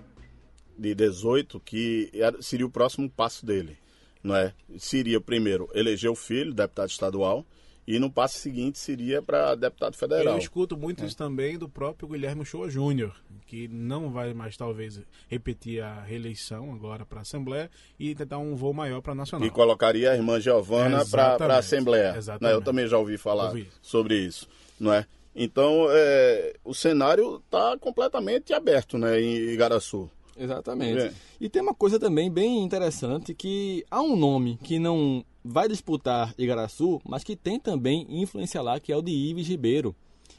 [0.78, 3.78] de 18 que seria o próximo passo dele,
[4.24, 4.54] não é?
[4.78, 7.46] Seria primeiro eleger o filho, deputado estadual,
[7.86, 10.36] e no passo seguinte seria para deputado federal.
[10.36, 11.08] Eu escuto muito é.
[11.08, 13.14] isso também do próprio Guilherme Shoa Júnior,
[13.46, 18.56] que não vai mais talvez repetir a reeleição agora para a Assembleia e tentar um
[18.56, 19.46] voo maior para a Nacional.
[19.46, 22.16] E colocaria a irmã Giovana para a Assembleia.
[22.16, 22.52] Exatamente.
[22.52, 22.58] Né?
[22.58, 23.68] Eu também já ouvi falar ouvi.
[23.82, 24.48] sobre isso,
[24.80, 25.06] não é?
[25.36, 30.10] Então, é, o cenário está completamente aberto né, em Igaraçu.
[30.38, 31.00] Exatamente.
[31.00, 31.14] É.
[31.40, 36.34] E tem uma coisa também bem interessante que há um nome que não vai disputar
[36.38, 39.96] Igaraçu, mas que tem também influência lá, que é o de Ives Ribeiro.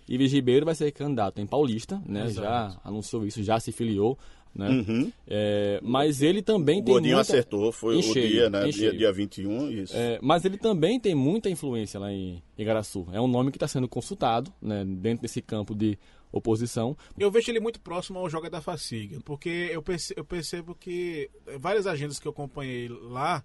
[0.09, 2.27] Ives Ribeiro vai ser candidato em Paulista, né?
[2.27, 2.47] Exato.
[2.47, 4.19] Já anunciou isso, já se filiou.
[4.55, 4.69] Né?
[4.69, 5.13] Uhum.
[5.27, 6.95] É, mas ele também o tem.
[6.95, 7.21] O muita...
[7.21, 8.69] acertou, foi encheio, o dia, né?
[8.69, 9.97] Dia, dia 21, isso.
[9.97, 13.07] É, mas ele também tem muita influência lá em Igaraçu.
[13.13, 15.99] É um nome que está sendo consultado né, dentro desse campo de
[16.31, 16.97] oposição.
[17.19, 21.31] Eu vejo ele muito próximo ao Joga da Faciga, porque eu percebo, eu percebo que
[21.59, 23.43] várias agendas que eu acompanhei lá,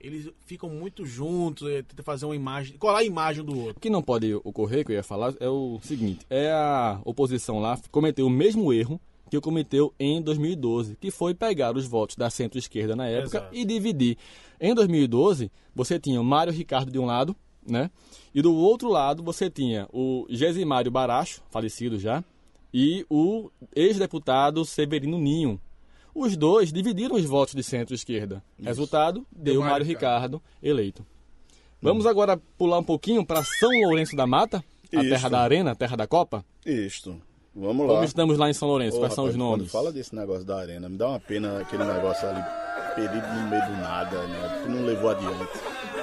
[0.00, 3.78] eles ficam muito juntos, é, tentam fazer uma imagem, colar a imagem do outro.
[3.78, 7.60] O que não pode ocorrer, que eu ia falar, é o seguinte: é a oposição
[7.60, 9.00] lá cometeu o mesmo erro
[9.32, 13.56] que cometeu em 2012, que foi pegar os votos da centro-esquerda na época Exato.
[13.56, 14.18] e dividir.
[14.60, 17.34] Em 2012, você tinha o Mário Ricardo de um lado,
[17.66, 17.90] né?
[18.34, 22.22] E do outro lado você tinha o Gesimário Baracho, falecido já,
[22.74, 25.58] e o ex-deputado Severino Ninho.
[26.14, 28.44] Os dois dividiram os votos de centro-esquerda.
[28.62, 30.36] Resultado, deu, Mário Ricardo.
[30.36, 31.06] Ricardo eleito.
[31.80, 34.62] Vamos agora pular um pouquinho para São Lourenço da Mata,
[34.94, 35.08] a Isto.
[35.08, 36.44] terra da arena, a terra da Copa?
[36.66, 37.18] Isto.
[37.54, 37.92] Vamos lá.
[37.94, 38.96] Como estamos lá em São Lourenço?
[38.96, 39.70] Ô, Quais são os nomes?
[39.70, 42.42] Fala desse negócio da arena, me dá uma pena aquele negócio ali
[42.94, 44.62] perdido no meio do nada, né?
[44.64, 45.48] Que não levou adiante.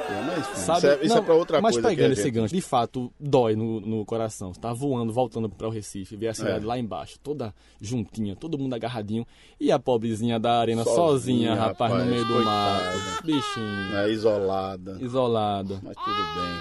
[0.10, 1.88] É, mas Sabe, isso é, isso não, é pra outra mas coisa.
[1.90, 4.52] que pegando esse gente- gancho, de fato, dói no, no coração.
[4.54, 6.68] Você tá voando, voltando para o Recife, ver a cidade É.
[6.68, 9.26] lá embaixo, toda juntinha, todo mundo agarradinho.
[9.60, 13.24] E a pobrezinha da arena Sozinha, sozinha, rapaz, no rapaz, meio do mato.
[13.24, 14.98] Bichinho, né, isolada.
[15.00, 15.80] isolada.
[15.84, 16.60] Mas tudo bem.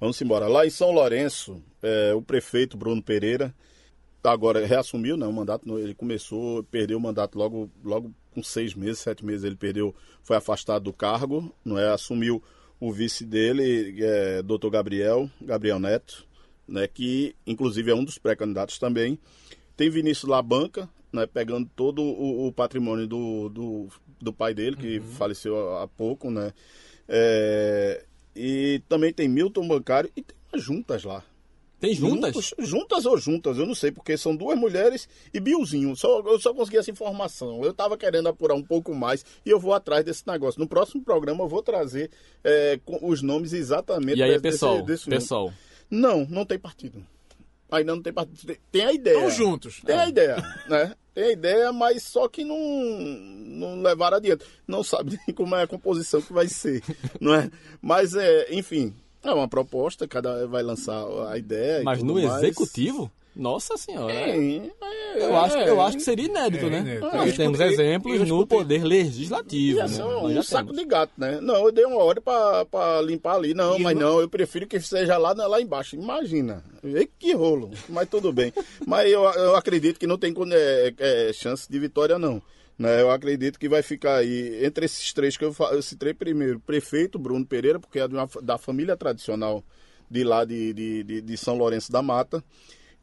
[0.00, 0.46] Vamos embora.
[0.46, 3.54] Lá em São Lourenço, é, o prefeito Bruno Pereira
[4.32, 5.78] agora reassumiu né, o mandato.
[5.78, 9.44] Ele começou, perdeu o mandato logo, logo com seis meses, sete meses.
[9.44, 11.92] Ele perdeu, foi afastado do cargo, não é?
[11.92, 12.42] Assumiu
[12.80, 16.26] o vice dele, é, doutor Gabriel, Gabriel Neto,
[16.66, 19.18] né, que inclusive é um dos pré-candidatos também.
[19.76, 23.88] Tem Vinícius Labanca, né, pegando todo o, o patrimônio do, do,
[24.20, 26.52] do pai dele, que faleceu há, há pouco, né?
[27.08, 31.22] É, e também tem Milton Bancário e tem umas juntas lá.
[31.86, 32.34] Tem juntas?
[32.34, 35.94] Juntos- juntas ou juntas, eu não sei, porque são duas mulheres e Billzinho.
[35.96, 37.62] Só, eu só consegui essa informação.
[37.64, 40.60] Eu estava querendo apurar um pouco mais e eu vou atrás desse negócio.
[40.60, 42.10] No próximo programa eu vou trazer
[42.42, 45.52] é, os nomes exatamente E aí, desse- pessoal, desse- desse pessoal.
[45.90, 47.04] Não, não tem partido.
[47.70, 48.56] Ainda não tem partido.
[48.70, 49.16] Tem, a ideia.
[49.16, 49.80] Estão juntos.
[49.84, 50.36] Tem a ideia,
[50.68, 50.94] né?
[51.12, 54.44] Tem a ideia, mas só que não, não levaram adiante.
[54.66, 56.82] Não sabe nem como é a composição que vai ser,
[57.20, 57.50] não é?
[57.80, 58.94] Mas, é, enfim,
[59.30, 62.42] é uma proposta, cada vai lançar a ideia e Mas tudo no mais.
[62.42, 63.10] executivo?
[63.36, 64.12] Nossa senhora.
[64.12, 64.70] É, é,
[65.16, 65.84] Eu acho, eu é.
[65.86, 66.78] acho que seria inédito, É, né?
[66.78, 67.16] inédito.
[67.16, 69.78] Nós temos exemplos no poder legislativo.
[69.78, 70.04] Ia né?
[70.04, 70.76] um já saco temos.
[70.80, 71.40] de gato, né?
[71.40, 73.52] Não, eu dei uma ordem pra limpar ali.
[73.52, 75.96] Não, E mas não- não, eu prefiro que seja lá, lá embaixo.
[75.96, 76.62] Imagina.
[76.84, 77.70] E que rolo.
[77.88, 78.52] Mas tudo bem.
[78.86, 82.40] mas eu, eu acredito que não tem é, é, chance de vitória, não.
[82.78, 83.00] Né?
[83.00, 86.58] Eu acredito que vai ficar aí entre esses três que eu, eu citei primeiro.
[86.60, 89.64] Prefeito Bruno Pereira, porque é de uma da família tradicional
[90.10, 92.42] de lá de, de, de, de São Lourenço da Mata.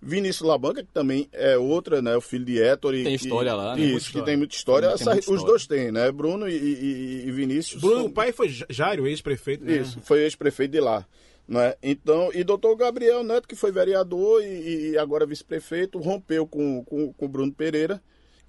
[0.03, 2.17] Vinícius Labanca, que também é outra, né?
[2.17, 2.95] O filho de Héctor.
[2.95, 3.81] e Tem que- história lá, né?
[3.81, 4.25] Isso, Muita que história.
[4.25, 4.87] tem muita história.
[4.89, 5.45] Tem muita Os história.
[5.45, 6.11] dois têm, né?
[6.11, 7.79] Bruno e, e- e Vinícius.
[7.81, 9.63] Bruno, são- o pai foi Jairo, ex-prefeito.
[9.63, 9.77] né?
[9.77, 11.05] Isso, foi ex-prefeito de lá.
[11.47, 11.75] Né?
[11.83, 17.13] Então, e doutor Gabriel Neto, que foi vereador e, e agora vice-prefeito, rompeu com, com,
[17.13, 18.01] com o Bruno Pereira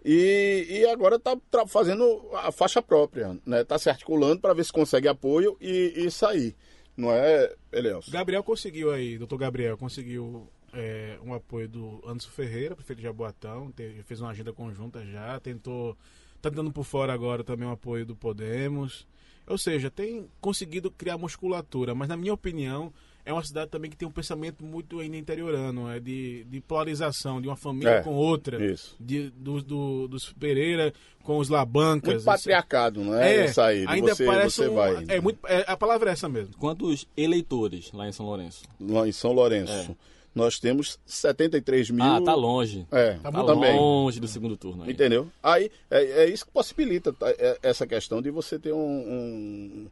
[0.05, 1.37] e, e agora está
[1.67, 3.63] fazendo a faixa própria, né?
[3.63, 6.57] Está se articulando para ver se consegue apoio e, e sair.
[6.97, 8.11] Não é, Elielson?
[8.11, 13.73] Gabriel conseguiu aí, doutor Gabriel, conseguiu é, um apoio do Anderson Ferreira, prefeito de Jaboatão,
[14.05, 15.97] fez uma agenda conjunta já, tentou,
[16.41, 19.07] tá dando por fora agora também o apoio do Podemos.
[19.47, 22.93] Ou seja, tem conseguido criar musculatura, mas na minha opinião
[23.25, 27.41] é uma cidade também que tem um pensamento muito ainda interiorano, é de, de polarização
[27.41, 28.97] de uma família É, com outra, Isso.
[28.99, 32.15] de, do, do- dos Pereira com os Labancas.
[32.15, 33.35] Muito patriarcado, não é?
[33.37, 35.05] É, Essa aí, ainda você, parece você um- vai.
[35.09, 36.57] É muito, é, a palavra é essa mesmo.
[36.59, 38.65] Quantos eleitores lá em São Lourenço?
[38.81, 39.97] Lá em São Lourenço.
[40.35, 42.03] Nós temos 73 mil.
[42.03, 42.87] Ah, tá longe.
[42.91, 43.77] É, Tá Tá também.
[43.77, 44.83] longe do segundo turno.
[44.85, 44.91] Aí.
[44.93, 45.29] Entendeu?
[45.43, 49.87] Aí é, é isso que possibilita tá, é- essa questão de você ter um, um-
[49.87, 49.89] é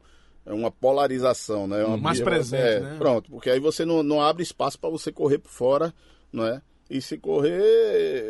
[0.53, 1.85] uma polarização, né?
[1.85, 2.97] Uma, Mais é, presente, é, né?
[2.99, 5.93] Pronto, porque aí você não, não abre espaço para você correr por fora,
[6.33, 6.61] não é?
[6.89, 7.53] E se correr,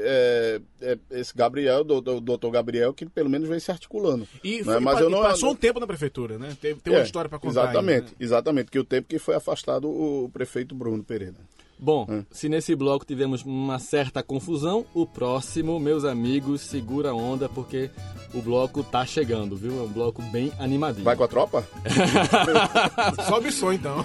[0.04, 4.28] é, é esse Gabriel, o doutor Gabriel, que pelo menos vem se articulando.
[4.44, 4.64] E, é?
[4.64, 6.54] foi- Mas e eu não- passou um tempo na prefeitura, né?
[6.60, 7.62] Tem, tem uma É, história para contar.
[7.62, 8.16] Exatamente, ainda, né?
[8.20, 8.70] exatamente.
[8.70, 11.36] Que o tempo que foi afastado o prefeito Bruno Pereira.
[11.82, 12.24] Bom, Hum.
[12.30, 17.90] se nesse bloco tivemos uma certa confusão, o próximo, meus amigos, segura a onda porque
[18.34, 19.78] o bloco tá chegando, viu?
[19.80, 21.04] É um bloco bem animadinho.
[21.04, 21.66] Vai com a tropa?
[23.26, 24.04] Sobe o som, então.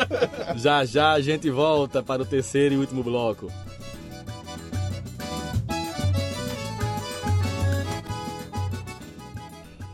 [0.56, 3.50] Já já a gente volta para o terceiro e último bloco.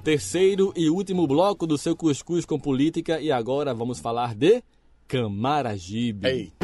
[0.02, 4.62] Terceiro e último bloco do seu Cuscuz com Política e agora vamos falar de
[5.06, 6.26] Camaragibe.
[6.26, 6.59] Ei.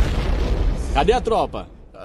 [0.97, 1.69] Cadê a tropa?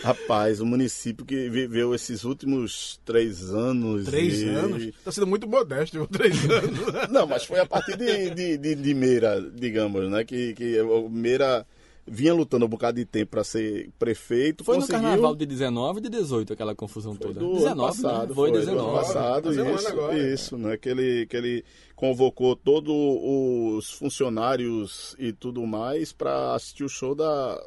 [0.00, 4.04] Rapaz, o município que viveu esses últimos três anos.
[4.04, 4.92] Três e- anos?
[5.04, 6.06] Tá sendo muito modesto, viu?
[6.06, 7.08] Três anos.
[7.10, 10.24] Não, mas foi a partir de, de, de, de Meira, digamos, né?
[10.24, 11.66] Que, que o Meira
[12.06, 14.62] vinha lutando um bocado de tempo para ser prefeito.
[14.62, 14.98] Foi conseguiu...
[14.98, 17.40] no carnaval de 19 e de 18 aquela confusão toda.
[17.40, 18.34] do 19, ano passado, né?
[18.36, 18.78] Foi, do 19.
[18.78, 20.32] ano passado, Fazer um ano isso, agora.
[20.32, 20.76] isso, né?
[20.76, 21.64] Que ele, que ele
[22.08, 27.58] convocou todos os funcionários e tudo mais para assistir o show da,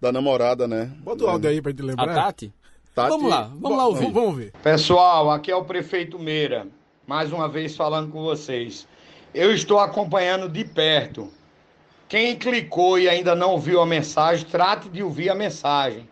[0.00, 0.90] da namorada, né?
[1.00, 2.14] Bota o áudio aí pra gente A lembrar.
[2.14, 2.50] Tati?
[2.94, 4.00] Tati- Vamos lá, vamos lá ouvir.
[4.06, 4.52] Vamos, vamos ver.
[4.62, 6.66] Pessoal, aqui é o prefeito Meira,
[7.06, 8.88] mais uma vez falando com vocês.
[9.34, 11.28] Eu estou acompanhando de perto.
[12.08, 16.08] Quem clicou e ainda não viu a mensagem, trate de ouvir a mensagem.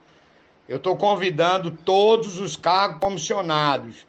[0.68, 4.06] Eu estou convidando todos os cargos comissionados.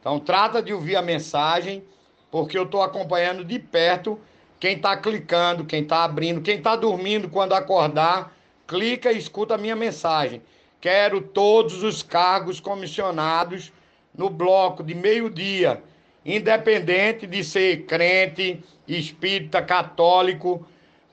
[0.00, 1.84] Então, trata de ouvir a mensagem,
[2.32, 4.18] porque eu estou acompanhando de perto
[4.58, 8.34] quem está clicando, quem está abrindo, quem está dormindo quando acordar,
[8.66, 10.40] clica e escuta a minha mensagem.
[10.80, 13.70] Quero todos os cargos comissionados
[14.16, 15.82] no bloco de meio-dia,
[16.24, 20.66] independente de ser crente, espírita, católico,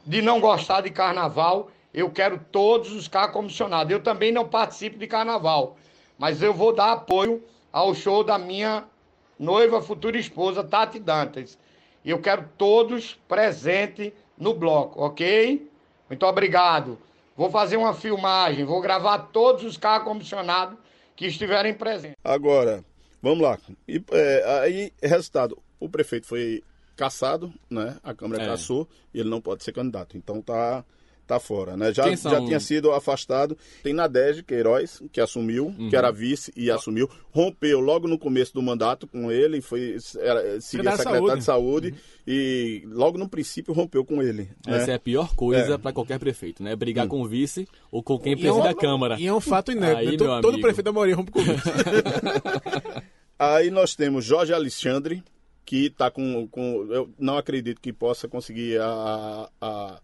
[0.05, 3.91] de não gostar de carnaval, eu quero todos os cargos comissionados.
[3.91, 5.75] Eu também não participo de carnaval,
[6.17, 8.85] mas eu vou dar apoio ao show da minha
[9.39, 11.57] noiva, futura esposa, Tati Dantas.
[12.03, 15.69] E eu quero todos presentes no bloco, ok?
[16.09, 16.97] Muito obrigado.
[17.35, 20.77] Vou fazer uma filmagem, vou gravar todos os carros comissionados
[21.15, 22.17] que estiverem presentes.
[22.23, 22.83] Agora,
[23.21, 23.57] vamos lá.
[23.87, 26.63] E, é, aí, resultado, o prefeito foi
[26.95, 27.97] caçado, né?
[28.03, 28.45] A Câmara é.
[28.45, 30.17] caçou e ele não pode ser candidato.
[30.17, 30.83] Então tá
[31.29, 31.93] tá fora, né?
[31.93, 32.31] Já, são...
[32.31, 33.55] já tinha sido afastado.
[33.83, 35.87] Tem Nadege Queiroz, que assumiu, uhum.
[35.87, 37.07] que era vice e assumiu.
[37.29, 41.37] Rompeu logo no começo do mandato com ele, foi era, seguia secretário saúde.
[41.37, 41.97] de saúde uhum.
[42.27, 44.49] e logo no princípio rompeu com ele.
[44.65, 44.77] Né?
[44.77, 44.93] Essa né?
[44.93, 45.77] é a pior coisa é.
[45.77, 46.75] para qualquer prefeito, né?
[46.75, 47.09] Brigar uhum.
[47.09, 49.17] com o vice ou com quem preside é a Câmara.
[49.19, 49.99] E é um fato inédito.
[49.99, 50.17] Aí, né?
[50.17, 51.61] todo, todo prefeito da maioria rompe com o vice.
[53.37, 55.23] Aí nós temos Jorge Alexandre,
[55.63, 56.87] que está com, com.
[56.89, 60.01] Eu não acredito que possa conseguir a, a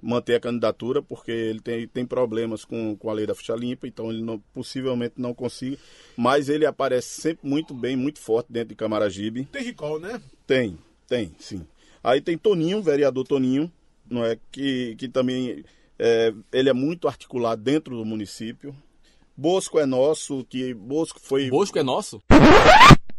[0.00, 3.86] manter a candidatura, porque ele tem, tem problemas com, com a lei da ficha limpa,
[3.86, 5.78] então ele não, possivelmente não consiga.
[6.16, 9.44] Mas ele aparece sempre muito bem, muito forte dentro de Camaragibe.
[9.46, 10.20] Tem recall, né?
[10.46, 10.78] Tem,
[11.08, 11.66] tem, sim.
[12.02, 13.70] Aí tem Toninho, vereador Toninho,
[14.08, 15.64] não é que, que também
[15.98, 18.74] é, ele é muito articulado dentro do município.
[19.36, 21.50] Bosco é nosso, que Bosco foi.
[21.50, 22.22] Bosco é nosso?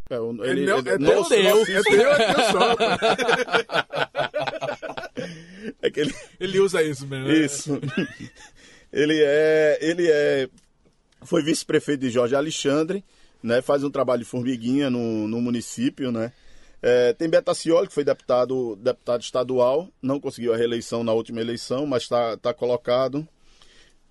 [0.10, 2.76] É, ele, é, ele, é, é nosso, é teu, é teu, é teu só.
[5.82, 6.14] É que ele...
[6.40, 7.28] ele usa isso mesmo.
[7.28, 7.34] Né?
[7.38, 7.80] Isso.
[8.92, 9.78] ele é.
[9.82, 10.50] Ele é.
[11.24, 13.04] Foi vice-prefeito de Jorge Alexandre,
[13.42, 13.62] né?
[13.62, 16.32] Faz um trabalho de formiguinha no, no município, né?
[16.82, 21.88] É, tem Betacioli, que foi deputado, deputado estadual, não conseguiu a reeleição na última eleição,
[21.88, 23.28] mas está tá colocado.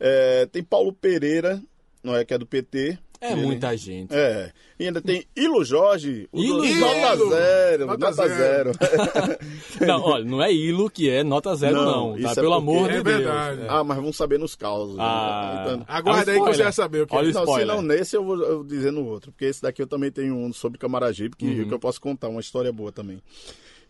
[0.00, 1.62] É, tem Paulo Pereira,
[2.02, 3.42] não é que é do PT, é ele...
[3.42, 4.14] muita gente.
[4.14, 4.52] É.
[4.78, 6.28] E ainda tem Ilo Jorge.
[6.32, 7.00] O Ilo Jorge.
[7.00, 7.86] Nota zero.
[7.86, 8.72] Nota, nota zero.
[8.72, 9.38] zero.
[9.86, 12.16] não, olha, não é Ilo que é nota zero, não.
[12.16, 12.32] não tá?
[12.32, 13.16] É Pelo amor de é Deus.
[13.16, 13.60] Verdade.
[13.68, 14.96] Ah, mas vamos saber nos causos.
[14.98, 15.64] Ah.
[15.66, 17.32] Então, Aguarda aí que você vai saber o que olha é.
[17.32, 19.32] Não, se não nesse, eu vou, eu vou dizer no outro.
[19.32, 21.68] Porque esse daqui eu também tenho um sobre Camaragibe, que, uhum.
[21.68, 23.22] que eu posso contar, uma história boa também.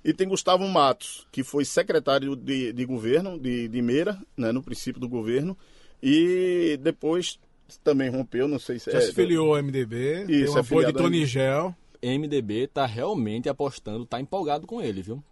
[0.05, 4.63] E tem Gustavo Matos, que foi secretário de, de governo de, de Meira, né, no
[4.63, 5.57] princípio do governo.
[6.01, 7.41] E depois
[7.83, 10.87] também rompeu, não sei se Já é, se filiou ao MDB, isso, tem um apoio
[10.87, 11.75] de Tony Gel.
[12.03, 15.23] MDB tá realmente apostando, tá empolgado com ele, viu?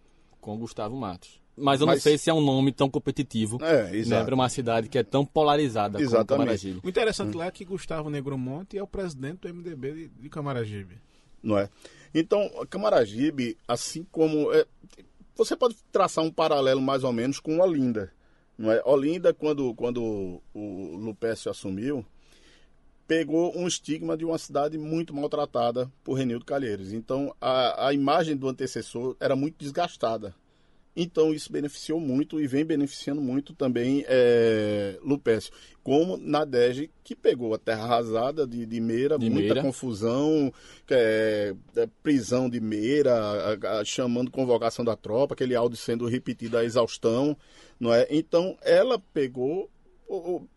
[0.41, 1.39] Com o Gustavo Matos.
[1.57, 1.95] Mas eu Mas...
[1.95, 5.03] não sei se é um nome tão competitivo é, né, para uma cidade que é
[5.03, 6.27] tão polarizada Exatamente.
[6.27, 6.81] como Camaragibe.
[6.83, 7.39] O interessante hum.
[7.39, 10.97] lá é que Gustavo Negromonte é o presidente do MDB de, de Camaragibe.
[11.41, 11.69] Não é?
[12.13, 14.51] Então, Camaragibe, assim como...
[14.51, 14.65] É,
[15.35, 18.11] você pode traçar um paralelo mais ou menos com Olinda.
[18.57, 18.81] Não é?
[18.85, 22.05] Olinda, quando, quando o Lupécio assumiu,
[23.07, 26.93] pegou um estigma de uma cidade muito maltratada por Renildo Calheiros.
[26.93, 30.33] Então, a, a imagem do antecessor era muito desgastada.
[30.95, 35.51] Então, isso beneficiou muito e vem beneficiando muito também é, Lupécio.
[35.83, 39.61] Como na DEG, que pegou a terra arrasada de, de Meira, de muita Meira.
[39.61, 40.53] confusão,
[40.89, 46.57] é, é, prisão de Meira, a, a, chamando convocação da tropa, aquele áudio sendo repetido
[46.57, 47.35] a exaustão.
[47.77, 48.07] não é?
[48.09, 49.69] Então, ela pegou
[50.07, 50.47] o, o,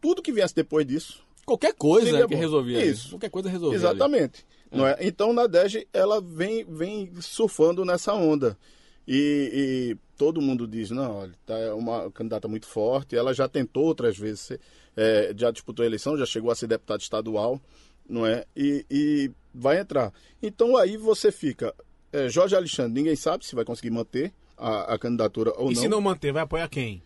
[0.00, 2.84] tudo que viesse depois disso, Qualquer coisa que resolvia.
[2.84, 3.10] Isso.
[3.10, 3.76] Qualquer coisa resolvia.
[3.76, 4.46] Exatamente.
[4.70, 4.80] Ali.
[4.80, 4.96] Não é?
[5.00, 8.58] Então, na DEG, ela vem, vem surfando nessa onda.
[9.06, 13.46] E, e, todo mundo diz, não, olha, tá é uma candidata muito forte, ela já
[13.46, 14.58] tentou outras vezes,
[14.96, 17.60] é, já disputou a eleição, já chegou a ser deputada estadual,
[18.08, 18.44] não é?
[18.56, 20.12] E, e vai entrar.
[20.42, 21.74] Então aí você fica,
[22.12, 25.72] é, Jorge Alexandre, ninguém sabe se vai conseguir manter a, a candidatura ou e não.
[25.72, 27.02] E se não manter, vai apoiar quem?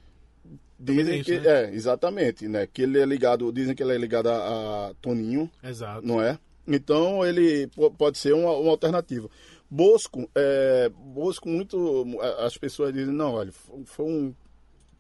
[0.79, 1.65] Dizem isso, que né?
[1.65, 2.67] é, exatamente, né?
[2.67, 5.51] Que ele é ligado, dizem que ele é ligado a, a Toninho.
[5.63, 6.07] Exato.
[6.07, 6.39] Não é?
[6.67, 9.29] Então ele pode ser uma, uma alternativa.
[9.71, 12.05] Bosco, é, Bosco muito,
[12.39, 13.53] as pessoas dizem, não, olha,
[13.85, 14.35] foi um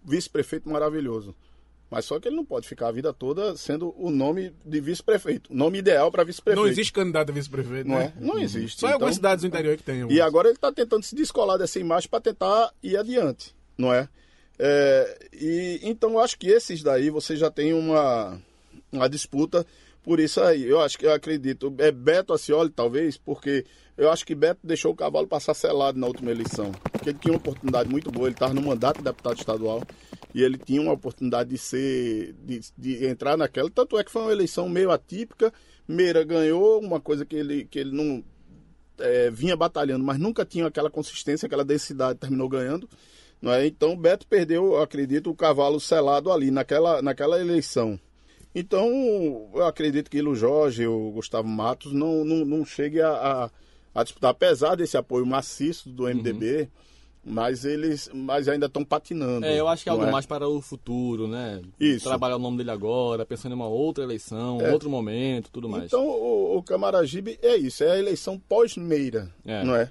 [0.05, 1.35] vice-prefeito maravilhoso.
[1.91, 5.55] Mas só que ele não pode ficar a vida toda sendo o nome de vice-prefeito.
[5.55, 6.63] Nome ideal para vice-prefeito.
[6.63, 8.13] Não existe candidato a vice-prefeito, não né?
[8.15, 8.21] É?
[8.21, 8.81] Não existe.
[8.81, 10.13] Só em algumas então, cidades do interior que tem.
[10.13, 14.07] E agora ele está tentando se descolar dessa imagem para tentar ir adiante, não é?
[14.59, 18.41] É, e então eu acho que esses daí você já tem uma,
[18.91, 19.65] uma disputa
[20.03, 20.65] por isso aí.
[20.65, 21.73] Eu acho que eu acredito.
[21.79, 23.65] É Beto Acioli, talvez, porque
[23.97, 26.73] eu acho que Beto deixou o cavalo passar selado na última eleição.
[26.93, 29.83] Porque ele tinha uma oportunidade muito boa, ele estava no mandato de deputado estadual
[30.35, 32.35] e ele tinha uma oportunidade de ser.
[32.45, 33.71] de, de entrar naquela.
[33.71, 35.53] Tanto é que foi uma eleição meio atípica.
[35.87, 38.23] Meira ganhou, uma coisa que ele, que ele não
[38.99, 42.89] é, vinha batalhando, mas nunca tinha aquela consistência, aquela densidade, terminou ganhando.
[43.41, 43.67] Não é?
[43.67, 47.99] Então, Beto perdeu, acredito, o cavalo selado ali, naquela, naquela eleição.
[48.55, 48.89] Então,
[49.55, 53.51] eu acredito que o Jorge, o Gustavo Matos, não, não, não chegue a, a,
[53.95, 56.63] a disputar, apesar desse apoio maciço do MDB.
[56.63, 56.69] Uhum
[57.29, 59.45] mas eles mas ainda estão patinando.
[59.45, 60.11] É, eu acho que é algo é?
[60.11, 61.61] mais para o futuro, né?
[61.79, 62.09] Isso.
[62.09, 64.73] Trabalhar o nome dele agora, pensando em uma outra eleição, é.
[64.73, 65.85] outro momento, tudo mais.
[65.85, 69.63] Então, o, o Camaragibe é isso, é a eleição pós-meira, é.
[69.63, 69.91] não é?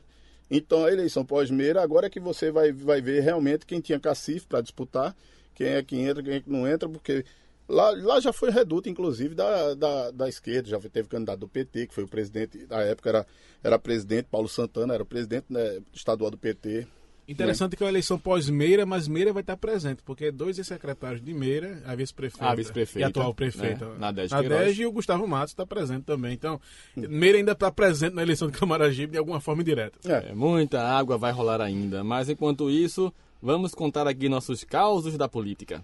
[0.49, 4.47] Então, a eleição pós-meira, agora é que você vai, vai ver realmente quem tinha cacife
[4.47, 5.15] para disputar,
[5.53, 7.25] quem é que entra, quem é que não entra, porque
[7.67, 11.87] lá, lá já foi reduto, inclusive, da, da, da esquerda, já teve candidato do PT,
[11.87, 13.27] que foi o presidente, na época era,
[13.63, 16.87] era presidente, Paulo Santana era presidente né, estadual do PT,
[17.27, 21.33] Interessante que é uma eleição pós-Meira, mas Meira vai estar presente, porque dois secretários de
[21.33, 23.95] Meira, a vice-prefeita vice e a atual prefeita, né?
[23.99, 26.33] Nadege, Nadege e o Gustavo Matos está presente também.
[26.33, 26.59] Então,
[26.95, 29.99] Meira ainda está presente na eleição do Camaragibe de alguma forma indireta.
[30.09, 30.29] É.
[30.29, 35.27] é, muita água vai rolar ainda, mas enquanto isso, vamos contar aqui nossos causos da
[35.27, 35.83] política.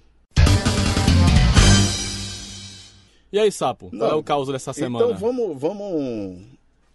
[3.33, 5.07] E aí, Sapo, Não, qual é o caos dessa semana?
[5.07, 6.41] Então vamos, vamos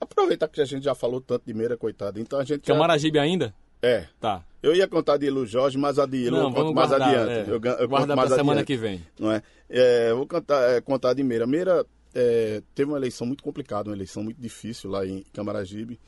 [0.00, 2.18] aproveitar que a gente já falou tanto de Meira, coitado.
[2.18, 3.22] Então a gente Camaragibe já...
[3.22, 3.54] ainda?
[3.82, 4.06] É.
[4.20, 4.44] Tá.
[4.62, 7.50] Eu ia contar de Elo Jorge, mas a de Elo eu conto mais guardar, adiante.
[7.50, 7.52] É.
[7.52, 9.04] Eu, eu Guarda mais semana que vem.
[9.18, 9.42] Não é?
[9.68, 11.46] é vou contar, é, contar de Meira.
[11.46, 15.98] Meira é, teve uma eleição muito complicada, uma eleição muito difícil lá em Camaragibe.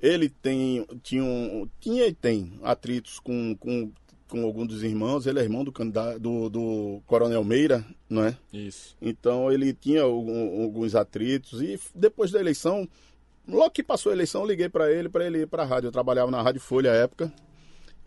[0.00, 3.90] Ele tem, tinha, um, tinha e tem atritos com, com,
[4.28, 5.26] com algum dos irmãos.
[5.26, 8.36] Ele é irmão do, candidato, do, do Coronel Meira, não é?
[8.52, 8.96] Isso.
[9.00, 12.88] Então ele tinha alguns atritos e depois da eleição
[13.48, 15.88] Logo que passou a eleição, eu liguei para ele, para ele ir para a rádio.
[15.88, 17.32] Eu trabalhava na Rádio Folha à época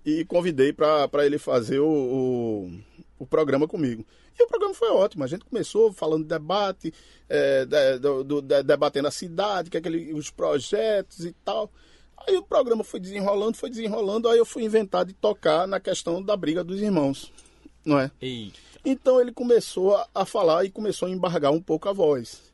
[0.05, 2.71] e convidei para ele fazer o, o,
[3.17, 4.05] o, programa comigo.
[4.39, 5.23] E o programa foi ótimo.
[5.23, 6.93] A gente começou falando de debate,
[7.27, 11.71] é, de, do, do, de, debatendo a cidade, que é aquele, os projetos e tal.
[12.27, 14.29] Aí o programa foi desenrolando, foi desenrolando.
[14.29, 17.33] Aí eu fui inventar de tocar na questão da briga dos irmãos,
[17.83, 18.11] não é?
[18.21, 18.59] Eita.
[18.85, 22.50] Então ele começou a, a falar e começou a embargar um pouco a voz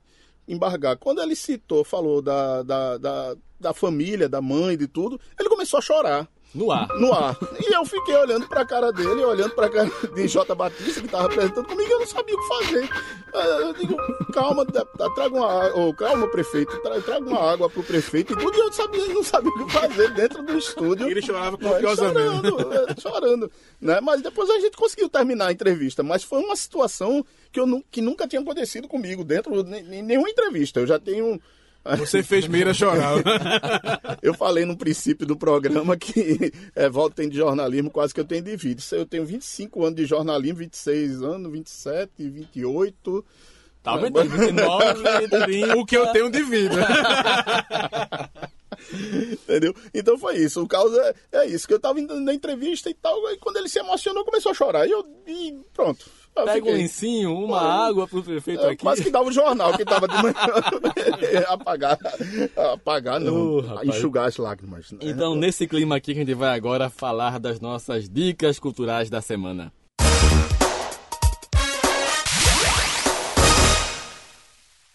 [0.48, 0.98] embargar.
[0.98, 5.78] Quando ele citou, falou da, da, da, da família, da mãe, de tudo, ele começou
[5.78, 6.28] a chorar.
[6.56, 6.88] No ar.
[7.00, 7.38] No ar.
[7.60, 10.56] E eu fiquei olhando pra cara dele, olhando pra cara de J.
[10.56, 12.90] Batista, que tava apresentando comigo, e eu não sabia o que fazer.
[13.34, 13.98] Eu digo,
[14.34, 18.74] calma, traga uma oh, calma, prefeito, traga uma água pro prefeito e tudo, e eu
[18.74, 21.08] sabia, não sabia o que fazer dentro do estúdio.
[21.08, 22.48] E ele chorava copiosamente.
[22.48, 23.52] Chorando, chorando.
[23.80, 24.00] Né?
[24.02, 28.02] Mas depois a gente conseguiu terminar a entrevista, mas foi uma situação que, eu, que
[28.02, 30.80] nunca tinha acontecido comigo dentro de nenhuma entrevista.
[30.80, 31.40] Eu já tenho
[31.96, 33.16] você fez Meira chorar.
[34.22, 38.26] eu falei no princípio do programa que é, volta tem de jornalismo quase que eu
[38.26, 38.82] tenho de vida.
[38.92, 43.26] Eu tenho 25 anos de jornalismo, 26 anos, 27, 28.
[43.82, 44.22] Tá vendo?
[44.24, 45.04] 29,
[45.46, 45.78] 30.
[45.78, 46.76] O que eu tenho de vida.
[49.32, 49.74] Entendeu?
[49.94, 50.62] Então foi isso.
[50.62, 51.68] O caos é, é isso.
[51.68, 54.56] Que eu tava indo na entrevista e tal, e quando ele se emocionou, começou a
[54.56, 54.88] chorar.
[54.88, 56.06] E eu e pronto.
[56.46, 56.74] Pega fiquei...
[56.74, 58.84] um lencinho, uma água pro prefeito aqui.
[58.84, 60.36] Quase que dava o jornal que tava de manhã.
[61.48, 61.98] apagar,
[62.74, 64.92] apagar não, uh, enxugar as lágrimas.
[64.92, 65.00] Né?
[65.02, 69.22] Então, nesse clima aqui que a gente vai agora falar das nossas dicas culturais da
[69.22, 69.72] semana.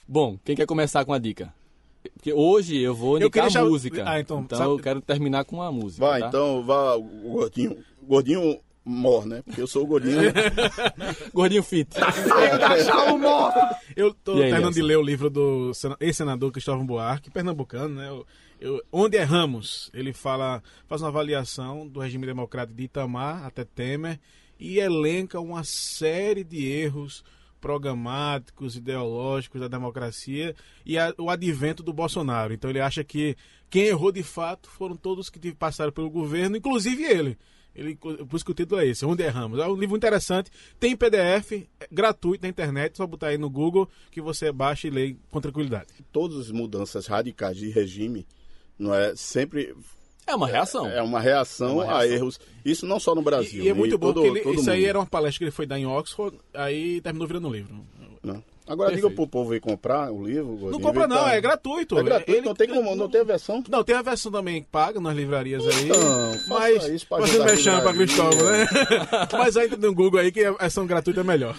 [0.07, 1.55] Bom, quem quer começar com a dica?
[2.15, 4.05] Porque hoje eu vou indicar eu música.
[4.07, 6.05] Ah, então, então eu quero terminar com a música.
[6.05, 6.29] Vai, tá?
[6.29, 7.79] então vá, o gordinho.
[8.03, 9.43] Gordinho mor, né?
[9.43, 10.33] Porque eu sou o gordinho.
[11.33, 11.91] gordinho fit.
[11.91, 13.53] Tá feio da mor!
[13.97, 18.09] Eu tô aí, terminando de ler o livro do ex-senador Cristóvão Buarque, pernambucano, né?
[18.09, 18.27] Eu,
[18.61, 19.91] eu, Onde erramos?
[19.95, 24.19] Ele fala, faz uma avaliação do regime democrático de Itamar até Temer
[24.59, 27.25] e elenca uma série de erros
[27.61, 30.55] programáticos, ideológicos da democracia
[30.85, 32.53] e a, o advento do Bolsonaro.
[32.53, 33.37] Então ele acha que
[33.71, 37.39] quem errou de fato foram todos que passaram pelo governo, inclusive ele.
[37.75, 39.59] Ele, por isso que o título é esse, Onde Erramos.
[39.59, 43.89] É um livro interessante, tem PDF, é gratuito na internet, só botar aí no Google
[44.11, 45.87] que você baixa e lê com tranquilidade.
[46.13, 48.27] Todas as mudanças radicais de regime,
[48.79, 49.75] não é sempre
[50.27, 50.87] é uma reação.
[50.87, 52.41] É, é uma reação, é uma reação a erros.
[52.65, 53.65] Isso não só no Brasil.
[53.65, 54.71] E, e é muito bom, todo, porque ele, isso mundo.
[54.71, 57.85] aí era uma palestra que ele foi dar em Oxford, aí terminou virando um livro.
[58.23, 58.43] Não.
[58.73, 59.11] Agora Perfeito.
[59.11, 60.71] diga pro povo ir comprar o livro.
[60.71, 61.35] Não compra não, tá...
[61.35, 61.99] é gratuito.
[61.99, 62.47] É gratuito, ele...
[62.47, 63.63] não tem como, não tem a versão?
[63.69, 65.91] Não, tem a versão também paga nas livrarias aí.
[65.91, 66.01] Então,
[66.49, 68.67] mas isso pra você mexendo pra Cristóvão, né?
[69.31, 71.55] mas aí no Google aí que a versão gratuita é melhor.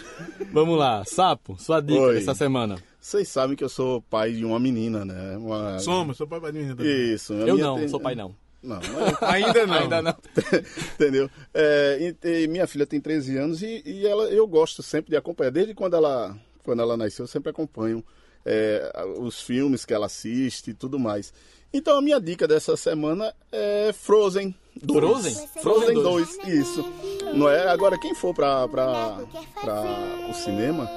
[0.51, 2.15] Vamos lá, Sapo, sua dica Oi.
[2.15, 2.77] dessa semana.
[2.99, 5.37] Vocês sabem que eu sou pai de uma menina, né?
[5.37, 5.77] Uma...
[5.77, 7.13] Somos, sou pai de menina também.
[7.13, 7.33] Isso.
[7.33, 7.87] Eu não, tem...
[7.89, 8.33] sou pai não.
[8.63, 8.79] Não,
[9.21, 9.73] ainda não.
[9.75, 10.15] ainda não.
[10.95, 11.29] Entendeu?
[11.53, 15.17] É, e, e minha filha tem 13 anos e, e ela, eu gosto sempre de
[15.17, 15.51] acompanhar.
[15.51, 18.03] Desde quando ela quando ela nasceu, eu sempre acompanho
[18.45, 21.33] é, os filmes que ela assiste e tudo mais.
[21.73, 24.99] Então a minha dica dessa semana é Frozen 2.
[24.99, 25.47] Frozen?
[25.61, 26.85] Frozen Frozen 2, isso.
[27.33, 27.67] Não é?
[27.67, 29.19] Agora quem for pra, pra,
[29.59, 29.81] pra
[30.29, 30.89] o cinema,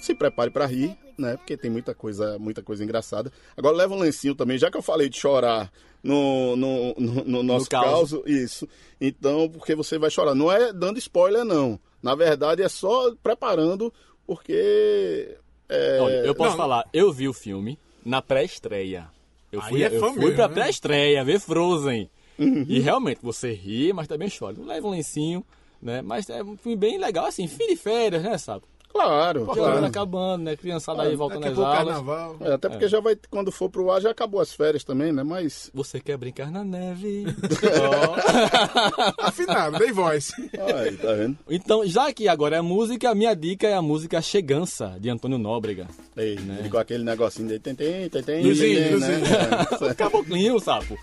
[0.00, 1.36] se prepare pra rir, né?
[1.36, 3.32] Porque tem muita coisa, muita coisa engraçada.
[3.56, 5.70] Agora leva um lencinho também, já que eu falei de chorar
[6.02, 8.12] no, no, no, no nosso caos.
[8.12, 8.68] caos, isso.
[9.00, 10.34] Então, porque você vai chorar.
[10.34, 11.78] Não é dando spoiler, não.
[12.02, 13.92] Na verdade, é só preparando,
[14.26, 15.36] porque.
[15.68, 16.00] É...
[16.00, 16.56] Olha, eu posso Não.
[16.56, 19.08] falar, eu vi o filme na pré-estreia.
[19.50, 20.54] Eu fui, é eu fui mesmo, pra né?
[20.54, 22.10] pré-estreia, ver Frozen.
[22.38, 22.66] Uhum.
[22.68, 24.54] E realmente, você ri, mas também chora.
[24.56, 25.44] Não leva um lencinho,
[25.80, 26.02] né?
[26.02, 28.64] Mas é um filme bem legal, assim, fim de férias, né, sabe?
[28.96, 29.84] Claro, ano claro.
[29.84, 30.56] acabando, né?
[30.56, 31.94] Criançada aí voltando Daqui a às pouco aulas.
[31.94, 32.36] carnaval.
[32.40, 35.22] É, até porque já vai, quando for pro ar, já acabou as férias também, né?
[35.22, 35.70] Mas.
[35.74, 37.26] Você quer brincar na neve?
[39.18, 40.32] Afinado, dei voz.
[40.74, 41.36] Aí, tá vendo?
[41.48, 45.38] então, já que agora é música, a minha dica é a música Chegança, de Antônio
[45.38, 45.86] Nóbrega.
[46.16, 49.16] Ei, ele com aquele negocinho dele, tem, tem, tem, tem, Luzinho, tem, né?
[49.18, 49.90] Luzinho.
[49.90, 49.94] É.
[49.94, 50.96] Caboclinho, sapo.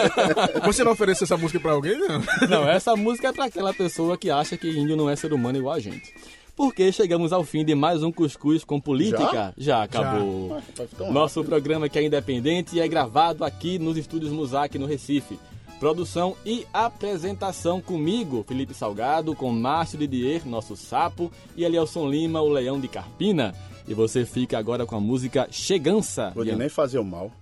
[0.64, 2.20] Você não ofereceu essa música pra alguém, não?
[2.48, 5.58] Não, essa música é pra aquela pessoa que acha que índio não é ser humano
[5.58, 6.12] igual a gente.
[6.60, 9.54] Porque chegamos ao fim de mais um Cuscuz com Política.
[9.56, 10.60] Já, acabou.
[10.76, 14.78] Vai ficar um Nosso programa que é independente e é gravado aqui nos estúdios Musac,
[14.78, 15.38] no Recife.
[15.78, 22.50] Produção e apresentação comigo, Felipe Salgado, com Márcio Didier, nosso sapo, e Elielson Lima, o
[22.50, 23.54] leão de Carpina.
[23.88, 26.30] E você fica agora com a música Chegança.
[26.34, 27.32] Vou de nem fazer o mal.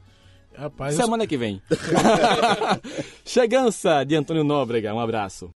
[0.54, 1.60] Rapaz, eu Semana que vem.
[3.26, 4.94] Chegança de Antônio Nóbrega.
[4.94, 5.50] Um abraço.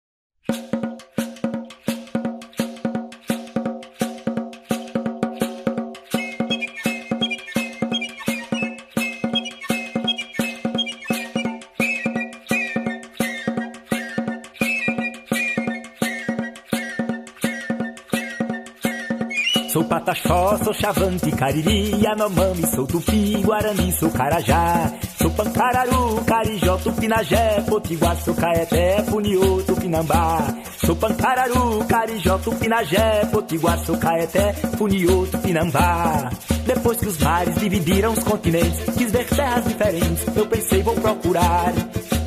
[20.29, 24.93] Pataxó, sou chavante, cariri, anomami, sou tupi, guarani, sou carajá.
[25.19, 30.37] Sou pancararu, carijó, tupinagé, potiguar, sou caeté, puniô, tupinambá.
[30.85, 36.29] Sou pancararu, carijó, tupinagé, potiguar, sou caeté, puniô, tupinambá.
[36.65, 41.73] Depois que os mares dividiram os continentes, quis ver terras diferentes, eu pensei vou procurar.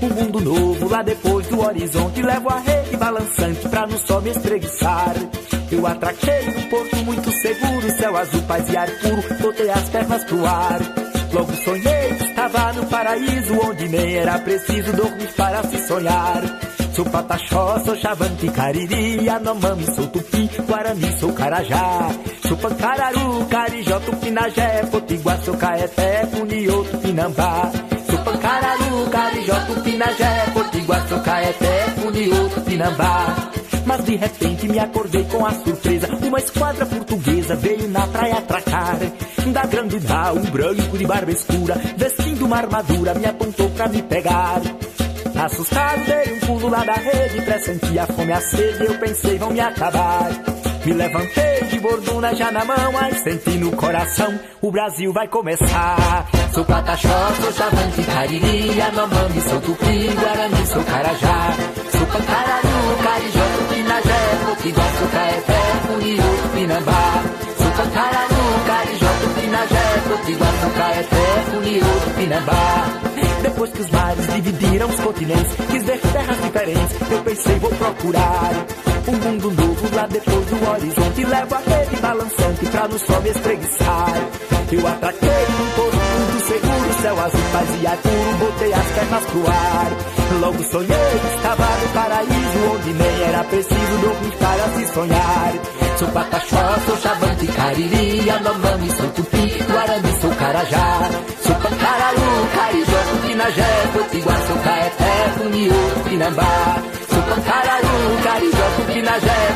[0.02, 4.30] Um mundo novo lá depois do horizonte, levo a rede balançante pra no sol me
[4.30, 5.14] espreguiçar.
[5.72, 10.22] Eu atraquei num porto muito seguro, céu azul, paz e ar puro, botei as pernas
[10.24, 10.78] pro ar.
[11.32, 16.42] Logo sonhei estava no paraíso, onde nem era preciso dormir para se sonhar.
[16.94, 22.10] Sou pataxó, sou chavante, cariri, anomami, sou tupi, guarani, sou carajá.
[22.46, 27.72] Sou pancararu, carijó, tupinagé, potiguar, sou caeté, puniô, tupinambá.
[28.10, 33.52] Sou pancararu, carijó, tupinagé, potiguar, sou caeté, puniô, tupinambá.
[33.84, 38.98] Mas de repente me acordei com a surpresa Uma esquadra portuguesa veio na praia atracar
[39.52, 44.02] Da grande nau, um branco de barba escura Vestindo uma armadura me apontou pra me
[44.02, 44.60] pegar
[45.34, 49.50] Assustado dei um pulo lá da rede Pressenti a fome a sede eu pensei vão
[49.50, 50.30] me acabar
[50.84, 56.28] me levantei de borduna já na mão, aí senti no coração, o Brasil vai começar.
[56.52, 57.08] Sou pataxó,
[57.40, 61.56] sou chavante, cariri, anomami, sou tupi, guarani, sou carajá.
[61.92, 62.71] Sou pancararu, carijó,
[64.74, 67.22] caeté, puniú, tupinambá.
[67.58, 69.12] Sou pancararu, carijó,
[70.76, 72.86] caeté, puniú, tupinambá.
[73.42, 78.52] Depois que os mares dividiram os continentes, quis ver terras diferentes, eu pensei vou procurar
[79.08, 81.24] um mundo novo lá depois do horizonte.
[81.24, 84.14] Levo a rede balançante pra no sol me espreguiçar.
[84.70, 86.01] Eu atraquei muito seguro,
[87.02, 89.90] céu azul, paz ar puro, botei as pernas pro ar.
[90.40, 95.52] Logo sonhei que estava no paraíso, onde nem era preciso dormir para se sonhar.
[95.98, 101.10] Sou pataxó, sou chavante, cariri, anomami, sou tupi, guarani, sou carajá.
[101.44, 106.71] Sou pancararu, carijó, tupinagé, potiguar, sou caeté, puniú, tupinambá.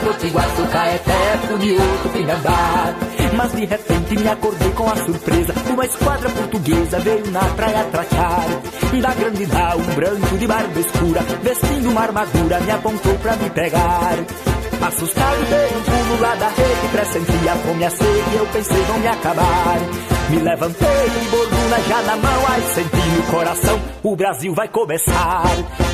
[0.03, 2.95] Potiguar, sou caeté, puniú, tupinambá.
[3.37, 5.53] Mas de repente me acordei com a surpresa.
[5.69, 8.47] Uma esquadra portuguesa veio na praia atracar
[9.03, 13.51] Da grande nau, um branco de barba escura Vestindo uma armadura, me apontou pra me
[13.51, 14.15] pegar.
[14.81, 18.83] Assustado dei um pulo lá da rede Pressenti a fome e a sede, eu pensei
[18.85, 19.79] vão me acabar.
[20.31, 21.11] Me levantei,
[21.67, 25.43] borduna já na mão Ai, senti no coração, o Brasil vai começar.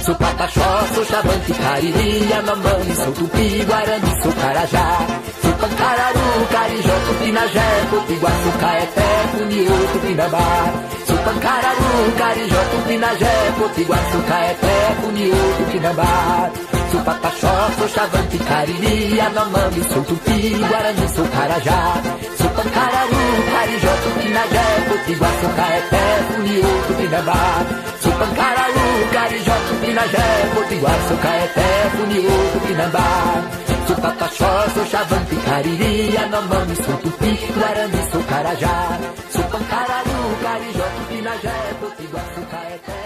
[0.04, 4.98] Sou pataxó, sou chavante, cariri, anomami Sou tupi, guarani, sou carajá.
[5.40, 9.02] Sou pancararu, carijó, tupinagé Potiguar, sou caeté,
[9.32, 10.72] puniú, tupinambá
[11.06, 16.50] Sou pancararu, carijó, tupinagé Potiguar, sou caeté, puniú, tupinambá
[16.90, 22.21] Sou pataxó, sou chavante, cariri, anomami Sou tupi, guarani, sou carajá
[22.62, 23.16] Sou pancararu,
[23.50, 27.66] carijó, tupinagé, potiguar, sou caeté, funiú, tupinambá.
[28.00, 33.42] Sou pancararu, carijó, tupinagé, potiguar, sou caeté, funiú, tupinambá.
[33.88, 38.98] Sou pataxó, sou chavante, cariri, anomami, sou tupi, guarani, sou carajá.
[39.30, 43.01] Sou pancararu, carijó, tupinagé, potiguar, sou caeté.